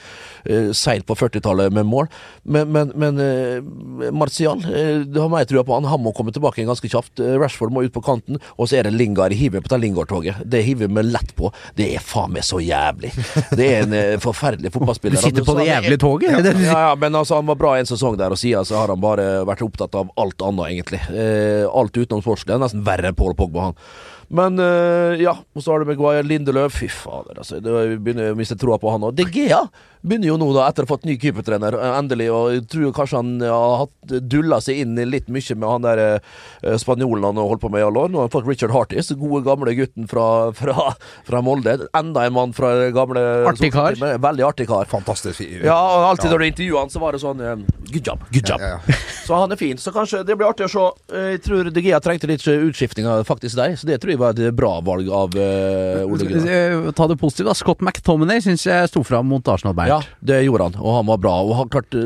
eh, 0.44 0.70
seilt 0.76 1.06
på 1.08 1.16
40-tallet 1.16 1.72
med 1.74 1.88
mål, 1.88 2.10
men, 2.44 2.68
men, 2.72 2.92
men 2.98 3.20
uh, 3.20 4.10
Martial, 4.14 4.60
uh, 4.62 5.02
det 5.06 5.20
har 5.22 5.32
meg 5.32 5.48
trua 5.48 5.64
på 5.66 5.76
han. 5.76 5.88
Han 5.88 6.04
må 6.04 6.12
komme 6.16 6.34
tilbake 6.34 6.60
igjen 6.66 6.72
ganske 6.74 6.90
kjapt. 6.92 7.22
Uh, 7.22 7.36
Rashford 7.40 7.74
må 7.74 7.86
ut 7.86 7.94
på 7.94 8.02
kanten, 8.04 8.40
og 8.56 8.70
så 8.70 8.80
er 8.80 8.88
det 8.88 8.94
Lingard. 8.96 9.34
Hiver 9.36 9.64
på 9.64 9.72
det 9.72 9.80
Lingard-toget. 9.84 10.42
Det 10.44 10.62
hiver 10.66 10.90
vi 10.90 11.06
lett 11.06 11.34
på. 11.38 11.52
Det 11.78 11.88
er 11.94 12.04
faen 12.04 12.34
meg 12.34 12.46
så 12.46 12.60
jævlig. 12.62 13.12
Det 13.56 13.66
er 13.66 13.86
en 13.86 14.20
forferdelig 14.22 14.72
fotballspiller. 14.74 15.20
Du 15.20 15.24
sitter 15.28 15.46
på 15.46 15.54
Så 15.54 15.60
det 15.62 15.70
jævlige 15.70 16.02
toget? 16.02 16.50
ja, 16.66 16.80
ja, 16.88 16.92
men 16.98 17.14
altså, 17.14 17.38
han 17.40 17.46
var 17.48 17.58
bra 17.60 17.76
en 17.78 17.88
sesong 17.88 18.18
der, 18.18 18.34
og 18.34 18.40
siden 18.40 18.66
så 18.66 18.80
har 18.80 18.92
han 18.92 19.00
bare 19.02 19.44
vært 19.48 19.64
opptatt 19.66 19.96
av 19.98 20.10
alt 20.20 20.42
annet, 20.42 20.72
egentlig. 20.72 21.00
Eh, 21.12 21.64
alt 21.70 21.96
utenom 21.96 22.24
sportslig. 22.24 22.52
Det 22.52 22.62
nesten 22.62 22.84
verre 22.86 23.10
enn 23.10 23.18
Paul 23.18 23.36
Pogba, 23.38 23.70
han. 23.70 23.80
Men 24.28 24.58
eh, 24.58 25.20
ja, 25.22 25.36
og 25.38 25.62
så 25.62 25.72
har 25.72 25.82
du 25.82 25.90
Maguire 25.90 26.24
Lindeløf. 26.26 26.80
Fy 26.80 26.88
fader, 26.90 27.38
altså. 27.38 27.60
Det, 27.62 27.74
begynner 28.02 28.34
å 28.34 28.38
miste 28.38 28.58
troa 28.58 28.78
på 28.82 28.90
han 28.90 29.06
òg. 29.06 29.14
De 29.18 29.26
Gea 29.30 29.62
begynner 30.06 30.30
jo 30.30 30.36
nå, 30.40 30.48
da, 30.56 30.68
etter 30.70 30.84
å 30.84 30.88
ha 30.88 30.92
fått 30.94 31.06
ny 31.08 31.16
keepertrener, 31.20 31.76
eh, 31.76 31.94
endelig. 31.98 32.28
Og 32.32 32.52
jeg 32.54 32.64
tror 32.72 32.94
kanskje 32.96 33.20
han 33.20 33.32
har 33.44 33.76
hatt 33.84 34.16
dulla 34.30 34.60
seg 34.62 34.82
inn 34.84 34.94
litt 35.10 35.28
mye 35.32 35.56
med 35.58 35.68
han 35.68 35.86
der 35.86 36.02
eh, 36.06 36.76
spanjolen 36.80 37.26
han 37.26 37.40
har 37.40 37.48
holdt 37.50 37.64
på 37.64 37.70
med 37.74 37.82
i 37.82 37.86
alle 37.86 38.06
år. 38.06 38.12
Nå 38.14 38.22
har 38.22 38.28
han 38.30 38.34
fått 38.34 38.48
Richard 38.48 38.74
Hartis, 38.74 39.10
gode 39.18 39.42
gamle 39.46 39.74
gutten 39.78 40.08
fra, 40.10 40.26
fra, 40.56 40.92
fra 41.26 41.42
Molde. 41.44 41.76
Enda 41.96 42.26
en 42.28 42.36
mann 42.36 42.54
fra 42.56 42.72
gamle 42.94 43.22
Artig 43.50 43.72
kar. 43.74 43.98
Veldig 43.98 44.46
artig 44.46 44.68
kar. 44.70 44.86
Fantastisk. 44.90 45.40
fyr. 45.42 45.66
Ja, 45.66 45.76
og 45.76 46.08
alltid 46.12 46.30
når 46.32 46.44
du 46.44 46.46
intervjuer 46.52 46.80
han, 46.84 46.92
så 46.94 47.02
var 47.02 47.16
det 47.16 47.22
sånn 47.24 47.42
eh, 47.42 47.56
Good 47.86 48.06
job, 48.08 48.22
good 48.34 48.48
job. 48.50 48.60
Ja, 48.62 48.76
ja. 48.78 48.96
Så 49.26 49.36
han 49.38 49.52
er 49.54 49.58
fin. 49.60 49.78
Så 49.78 49.92
kanskje 49.94 50.22
det 50.26 50.34
blir 50.38 50.48
artig 50.48 50.66
å 50.66 50.70
se. 50.72 50.86
Eh, 51.14 51.28
Jeg 51.36 51.42
tror 51.46 51.68
De 51.74 51.82
Gea 51.84 51.98
trengte 52.02 52.28
litt 52.30 52.42
utskiftinger 52.46 53.24
faktisk 53.26 53.56
der, 53.58 53.74
så 53.78 53.86
det 53.88 54.00
tror 54.02 54.12
jeg 54.14 54.20
var 54.22 54.34
et 54.36 54.54
bra 54.56 54.76
valg 54.84 55.08
av 55.12 55.34
uh, 55.36 56.02
Ole 56.06 56.26
Gunnar. 56.28 56.48
Eh, 56.50 56.90
Ta 56.96 57.06
det 57.10 57.16
positivt, 57.20 57.48
da. 57.50 57.54
Scott 57.58 57.82
McTominay 57.84 58.42
syns 58.44 58.64
jeg 58.66 58.90
sto 58.90 59.02
fram 59.06 59.28
mot 59.30 59.46
Arsenal, 59.52 59.74
Bernt. 59.76 59.95
Ja, 59.96 60.02
det 60.28 60.42
gjorde 60.44 60.68
han, 60.68 60.78
og 60.82 60.98
han 60.98 61.08
var 61.08 61.20
bra. 61.22 61.34
Og 61.46 61.54
han 61.60 61.70
klarte 61.72 62.02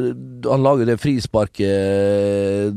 Han 0.46 0.62
lager 0.64 0.86
det 0.88 1.00
frisparket 1.02 1.66
eh, 1.66 2.70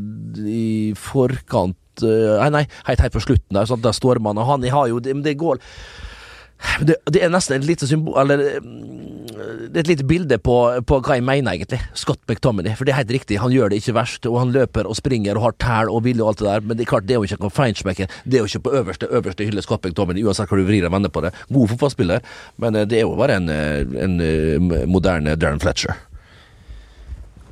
i 0.49 0.93
forkant 0.97 2.03
eh, 2.03 2.33
Nei, 2.41 2.49
nei, 2.57 2.63
helt, 2.89 3.03
helt 3.05 3.15
på 3.15 3.23
slutten 3.23 3.53
der. 3.53 3.69
Sånn, 3.69 3.83
der 3.83 3.95
stormer 3.95 4.33
han, 4.33 4.41
og 4.41 4.49
han 4.49 4.65
har 4.73 4.89
jo 4.91 5.03
Det, 5.03 5.15
det 5.25 5.37
går 5.39 5.61
det, 6.87 6.95
det 7.11 7.19
er 7.19 7.31
nesten 7.33 7.57
et 7.57 7.65
lite 7.67 7.87
symbol 7.89 8.15
Eller 8.21 8.61
det 9.69 9.79
er 9.79 9.83
et 9.83 9.91
lite 9.91 10.07
bilde 10.07 10.37
på, 10.41 10.57
på 10.87 10.99
hva 11.03 11.17
jeg 11.17 11.25
mener, 11.25 11.55
egentlig. 11.55 11.79
Scott 11.97 12.21
McTominay. 12.29 12.75
For 12.77 12.87
det 12.87 12.93
er 12.93 13.01
helt 13.01 13.13
riktig, 13.15 13.39
han 13.41 13.53
gjør 13.53 13.73
det 13.73 13.81
ikke 13.81 13.97
verst. 13.97 14.27
Og 14.29 14.39
han 14.41 14.53
løper 14.55 14.89
og 14.89 14.97
springer 14.99 15.39
og 15.39 15.47
har 15.47 15.57
tæl 15.63 15.91
og 15.91 16.03
vilje 16.07 16.23
og 16.23 16.33
alt 16.33 16.43
det 16.43 16.49
der. 16.49 16.65
Men 16.67 16.79
det 16.79 16.85
er 16.85 16.91
klart, 16.93 17.07
det 17.09 17.15
er 17.15 17.21
jo 17.21 17.29
ikke 17.29 17.41
noen 17.43 17.57
feinschmecker. 17.57 18.15
Det 18.23 18.39
er 18.39 18.45
jo 18.45 18.51
ikke 18.51 18.65
på 18.67 18.77
øverste 18.79 19.11
øverste 19.13 19.47
hylle 19.47 19.65
Scott 19.65 19.85
McTominay, 19.85 20.25
uansett 20.25 20.49
hva 20.51 20.59
du 20.59 20.65
vrir 20.67 20.87
og 20.87 20.95
vender 20.95 21.13
på 21.13 21.23
det. 21.25 21.33
God 21.53 21.73
fotballspiller, 21.73 22.23
men 22.63 22.79
eh, 22.79 22.87
det 22.89 23.01
er 23.01 23.05
jo 23.05 23.19
bare 23.19 23.37
en, 23.41 23.51
eh, 23.51 23.83
en 24.05 24.17
eh, 24.23 24.81
moderne 24.89 25.37
Darren 25.39 25.61
Fletcher. 25.63 25.95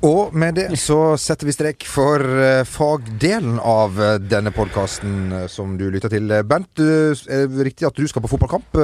Og 0.01 0.33
med 0.33 0.55
det 0.57 0.79
så 0.81 1.13
setter 1.21 1.45
vi 1.45 1.53
strek 1.53 1.85
for 1.85 2.23
fagdelen 2.65 3.59
av 3.61 3.99
denne 4.25 4.49
podkasten 4.55 5.45
som 5.45 5.75
du 5.77 5.83
lytter 5.93 6.09
til. 6.09 6.33
Bernt, 6.41 6.81
er 6.81 7.45
det 7.45 7.67
riktig 7.67 7.85
at 7.85 7.99
du 8.01 8.09
skal 8.09 8.25
på 8.25 8.31
fotballkamp 8.31 8.81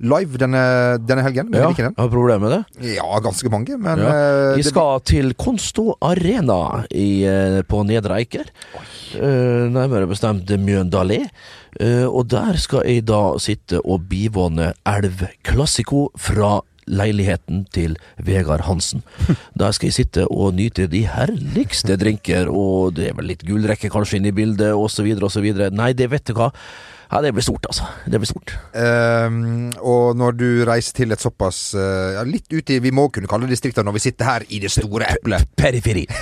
live 0.00 0.38
denne, 0.38 0.60
denne 1.02 1.22
helgen? 1.26 1.48
Ja, 1.54 1.70
den? 1.74 1.94
har 1.98 2.08
problemer 2.12 2.38
med 2.44 2.52
det? 2.54 2.94
ja, 2.96 3.08
ganske 3.24 3.50
mange, 3.50 3.76
men 3.78 3.98
Ja. 3.98 4.08
eh, 4.12 4.54
Vi 4.56 4.62
det- 4.62 4.70
skal 4.70 5.00
til 5.00 5.34
Konsto 5.34 5.96
Arena 6.00 6.84
i, 6.90 7.24
eh, 7.24 7.62
på 7.62 7.84
Nedre 7.86 8.16
Eiker. 8.20 8.44
Uh, 9.16 9.68
nærmere 9.72 10.06
bestemt 10.06 10.46
Mjøndalé. 10.46 11.28
Uh, 11.80 12.06
og 12.08 12.28
der 12.28 12.56
skal 12.60 12.82
jeg 12.84 13.06
da 13.06 13.38
sitte 13.38 13.80
og 13.84 14.02
bivåne 14.08 14.74
Elv 14.86 15.22
Classico 15.46 16.10
fra 16.16 16.60
leiligheten 16.88 17.66
til 17.72 17.96
Vegard 18.18 18.60
Hansen. 18.64 19.02
Der 19.58 19.72
skal 19.72 19.88
jeg 19.88 19.94
sitte 19.94 20.26
og 20.30 20.54
nyte 20.54 20.86
de 20.88 21.02
herligste 21.06 21.96
drinker, 22.00 22.48
og 22.48 22.94
det 22.96 23.10
er 23.10 23.14
vel 23.18 23.26
litt 23.28 23.44
gullrekke 23.44 23.90
kanskje 23.92 24.16
inn 24.16 24.26
i 24.30 24.32
bildet, 24.32 24.72
osv., 24.72 25.04
osv. 25.22 25.48
Nei, 25.72 25.92
det 25.92 26.08
vet 26.10 26.24
du 26.24 26.32
hva. 26.38 26.50
Ja, 27.10 27.20
det 27.24 27.30
blir 27.32 27.42
stort, 27.46 27.64
altså. 27.70 27.86
Det 28.04 28.18
blir 28.20 28.28
stort. 28.28 28.52
Um, 28.74 29.70
og 29.80 30.16
når 30.20 30.34
du 30.36 30.48
reiser 30.68 30.92
til 30.98 31.12
et 31.14 31.22
såpass 31.24 31.70
uh, 31.78 32.18
ja, 32.18 32.24
Litt 32.28 32.52
ut 32.52 32.68
i 32.74 32.76
Vi 32.84 32.92
må 32.92 33.06
kunne 33.14 33.30
kalle 33.30 33.48
det 33.48 33.54
distrikter 33.56 33.86
når 33.86 33.96
vi 33.96 34.02
sitter 34.10 34.28
her 34.28 34.44
i 34.52 34.60
det 34.60 34.70
store 34.74 35.08
eplet. 35.16 35.48
Periferi. 35.56 36.04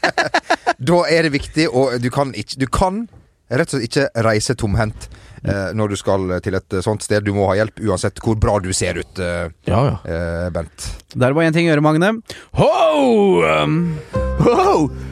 Da 0.80 1.02
er 1.12 1.26
det 1.26 1.34
viktig, 1.34 1.66
og 1.76 1.98
du 2.00 2.06
kan 2.14 2.30
ikke 2.32 2.56
Du 2.62 2.68
kan 2.72 3.02
rett 3.50 3.66
og 3.74 3.80
slett 3.80 3.88
ikke 3.88 4.22
reise 4.24 4.54
tomhendt 4.54 5.08
eh, 5.42 5.72
når 5.74 5.90
du 5.90 5.96
skal 5.98 6.36
til 6.44 6.54
et 6.54 6.76
eh, 6.78 6.84
sånt 6.86 7.02
sted. 7.02 7.26
Du 7.26 7.34
må 7.34 7.48
ha 7.50 7.56
hjelp 7.58 7.82
uansett 7.82 8.22
hvor 8.22 8.38
bra 8.38 8.60
du 8.62 8.70
ser 8.72 9.02
ut, 9.02 9.18
eh, 9.18 9.50
Ja, 9.66 9.82
ja. 9.90 9.96
eh, 10.06 10.48
Bent. 10.54 10.86
Der 11.18 11.34
var 11.34 11.50
én 11.50 11.56
ting 11.58 11.66
å 11.66 11.74
gjøre, 11.74 11.82
Magne. 11.90 12.14
Ho! 12.62 14.29
Whoa! 14.40 14.88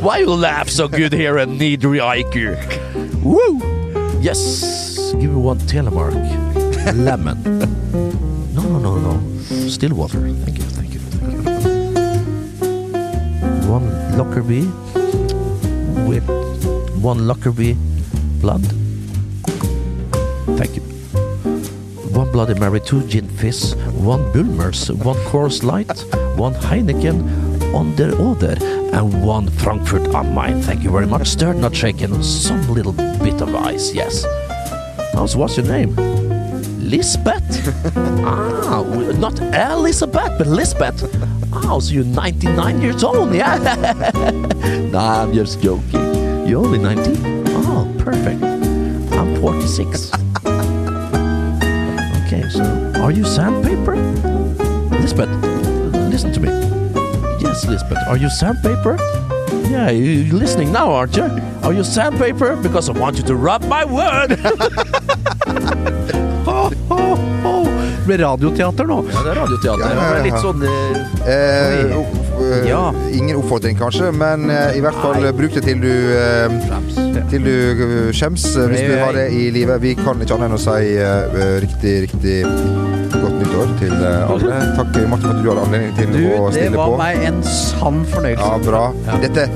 Why 0.00 0.18
you 0.18 0.34
laugh 0.34 0.68
so 0.68 0.86
good 0.86 1.12
here 1.12 1.36
and 1.38 1.58
need 1.58 1.80
Eiker? 1.80 2.54
Woo! 3.24 3.58
Yes, 4.20 5.12
give 5.14 5.30
me 5.30 5.36
one 5.36 5.58
telemark. 5.66 6.14
Lemon. 6.94 7.42
No, 8.54 8.62
no, 8.62 8.78
no, 8.78 8.98
no. 8.98 9.20
Still 9.68 9.94
water. 9.94 10.20
Thank 10.20 10.58
you, 10.58 10.64
thank 10.64 10.94
you, 10.94 11.00
thank 11.00 11.32
you. 11.32 11.38
One 13.68 14.16
Lockerbie 14.16 14.66
with 16.08 16.24
one 17.02 17.26
Lockerbie 17.26 17.76
blood. 18.40 18.62
Thank 20.56 20.76
you. 20.76 20.97
One 22.18 22.32
Bloody 22.32 22.54
Mary, 22.54 22.80
two 22.80 23.06
Gin 23.06 23.28
Fizz, 23.28 23.76
one 23.94 24.32
Bulmers, 24.32 24.90
one 24.90 25.14
Coors 25.28 25.62
Light, 25.62 25.86
one 26.36 26.52
Heineken 26.52 27.72
on 27.72 27.94
the 27.94 28.08
other, 28.18 28.56
and 28.92 29.22
one 29.24 29.48
Frankfurt 29.48 30.12
am 30.12 30.34
Main. 30.34 30.60
Thank 30.60 30.82
you 30.82 30.90
very 30.90 31.06
much. 31.06 31.28
Stirred, 31.28 31.58
not 31.58 31.76
shaken. 31.76 32.20
Some 32.24 32.74
little 32.74 32.92
bit 32.92 33.40
of 33.40 33.54
ice, 33.54 33.94
yes. 33.94 34.26
How's 35.14 35.36
what's 35.36 35.58
your 35.58 35.66
name? 35.66 35.94
Lisbeth? 36.80 37.94
ah, 37.96 38.82
not 39.16 39.38
Elizabeth, 39.40 40.38
but 40.38 40.48
Lisbeth. 40.48 41.00
Oh, 41.52 41.78
so 41.78 41.94
you're 41.94 42.02
99 42.02 42.82
years 42.82 43.04
old, 43.04 43.32
yeah? 43.32 43.58
nah, 44.90 45.22
I'm 45.22 45.32
just 45.32 45.62
joking. 45.62 46.48
You're 46.48 46.66
only 46.66 46.80
19? 46.80 47.44
Oh, 47.46 47.94
perfect. 48.00 48.42
I'm 48.42 49.40
46. 49.40 50.17
So 52.50 52.64
are 52.96 53.10
you 53.12 53.24
sandpaper? 53.24 53.96
Lisbeth, 55.00 55.28
listen 56.10 56.32
to 56.32 56.40
me. 56.40 56.48
Yes, 57.40 57.66
Lisbeth, 57.66 57.98
are 58.08 58.16
you 58.16 58.30
sandpaper? 58.30 58.96
Yeah, 59.70 59.90
you're 59.90 60.38
listening 60.38 60.72
now, 60.72 60.90
aren't 60.92 61.16
you? 61.16 61.24
Are 61.62 61.72
you 61.74 61.84
sandpaper? 61.84 62.56
Because 62.56 62.88
I 62.88 62.92
want 62.92 63.16
you 63.18 63.22
to 63.24 63.34
rub 63.36 63.62
my 63.64 63.84
word! 63.84 64.32
ho, 66.46 66.70
ho, 66.88 67.16
ho. 67.42 67.64
det 68.08 68.16
ble 68.16 68.16
radioteater 68.24 68.86
nå. 68.88 69.02
Ja, 69.12 69.22
det 69.26 69.30
er 69.34 69.40
radioteater. 69.42 69.84
Ja, 69.84 69.88
ja, 69.92 69.94
ja. 69.94 70.08
Det 70.08 70.18
er 70.18 70.24
Litt 70.24 70.40
sånn 70.40 70.62
eh, 70.64 71.18
Eh, 71.28 71.92
uh, 71.92 72.68
Ja. 72.68 72.94
Ingen 73.12 73.36
oppfordring, 73.36 73.76
kanskje, 73.76 74.08
men 74.16 74.48
uh, 74.48 74.72
i 74.72 74.80
hvert 74.80 74.96
fall 75.02 75.20
Nei. 75.20 75.32
bruk 75.36 75.52
det 75.58 75.66
til 75.68 75.82
du 75.84 75.92
Til 77.30 77.42
du 77.44 77.52
eh, 77.52 78.10
skjems, 78.16 78.44
eh, 78.56 78.68
hvis 78.70 78.84
du 78.88 78.94
har 79.02 79.12
det 79.16 79.26
i 79.34 79.48
livet. 79.54 79.80
Vi 79.82 79.94
kan 79.98 80.20
ikke 80.22 80.36
annet 80.38 80.48
enn 80.50 80.56
å 80.56 80.60
si 80.62 80.92
eh, 80.98 81.40
riktig, 81.64 81.94
riktig 82.06 82.36
godt 83.18 83.40
nyttår 83.40 83.72
til 83.80 83.94
alle. 84.04 84.60
Takk, 84.78 85.00
Martin, 85.10 85.26
for 85.26 85.32
at 85.34 85.42
du 85.42 85.48
hadde 85.50 85.64
anledning 85.66 85.96
til 85.98 86.12
Du, 86.14 86.20
å 86.38 86.52
det 86.54 86.68
var 86.76 86.92
på. 86.94 87.00
meg 87.00 87.24
en 87.30 87.42
sann 87.46 88.04
fornøyelse. 88.12 88.46
Ja, 88.46 88.62
bra. 88.68 88.84
Ja. 89.08 89.18
Dette, 89.24 89.48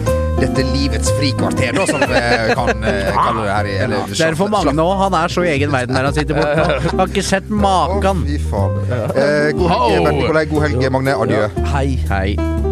dette 0.42 0.64
livets 0.72 1.12
frikvarter, 1.20 1.76
da, 1.76 1.86
som 1.86 2.02
vi 2.02 2.22
kan 2.56 2.86
eh, 2.90 3.12
kalle 3.14 3.44
det 3.46 3.52
her 3.54 3.70
i 3.70 3.76
eller, 3.86 4.10
Det 4.10 4.26
er 4.32 4.38
for 4.40 4.52
Magne 4.52 4.74
òg. 4.82 4.94
Han 5.04 5.18
er 5.22 5.36
så 5.36 5.46
i 5.46 5.52
egen 5.54 5.72
verden 5.74 5.94
der 5.98 6.08
han 6.10 6.16
sitter 6.18 6.40
borte 6.40 6.66
nå. 6.66 6.96
Har 7.04 7.12
ikke 7.14 7.26
sett 7.30 7.48
Å, 7.52 7.60
maken. 7.62 8.26
fy 8.26 8.40
faen. 8.50 8.78
Eh, 8.90 9.52
god 9.60 9.72
helg, 9.76 9.96
Bernt 10.08 10.20
Nikolai. 10.24 10.44
God 10.50 10.66
helg, 10.68 10.88
Magne. 10.98 11.16
Adjø. 11.26 11.46
Hei. 11.76 11.88
Hei. 12.10 12.71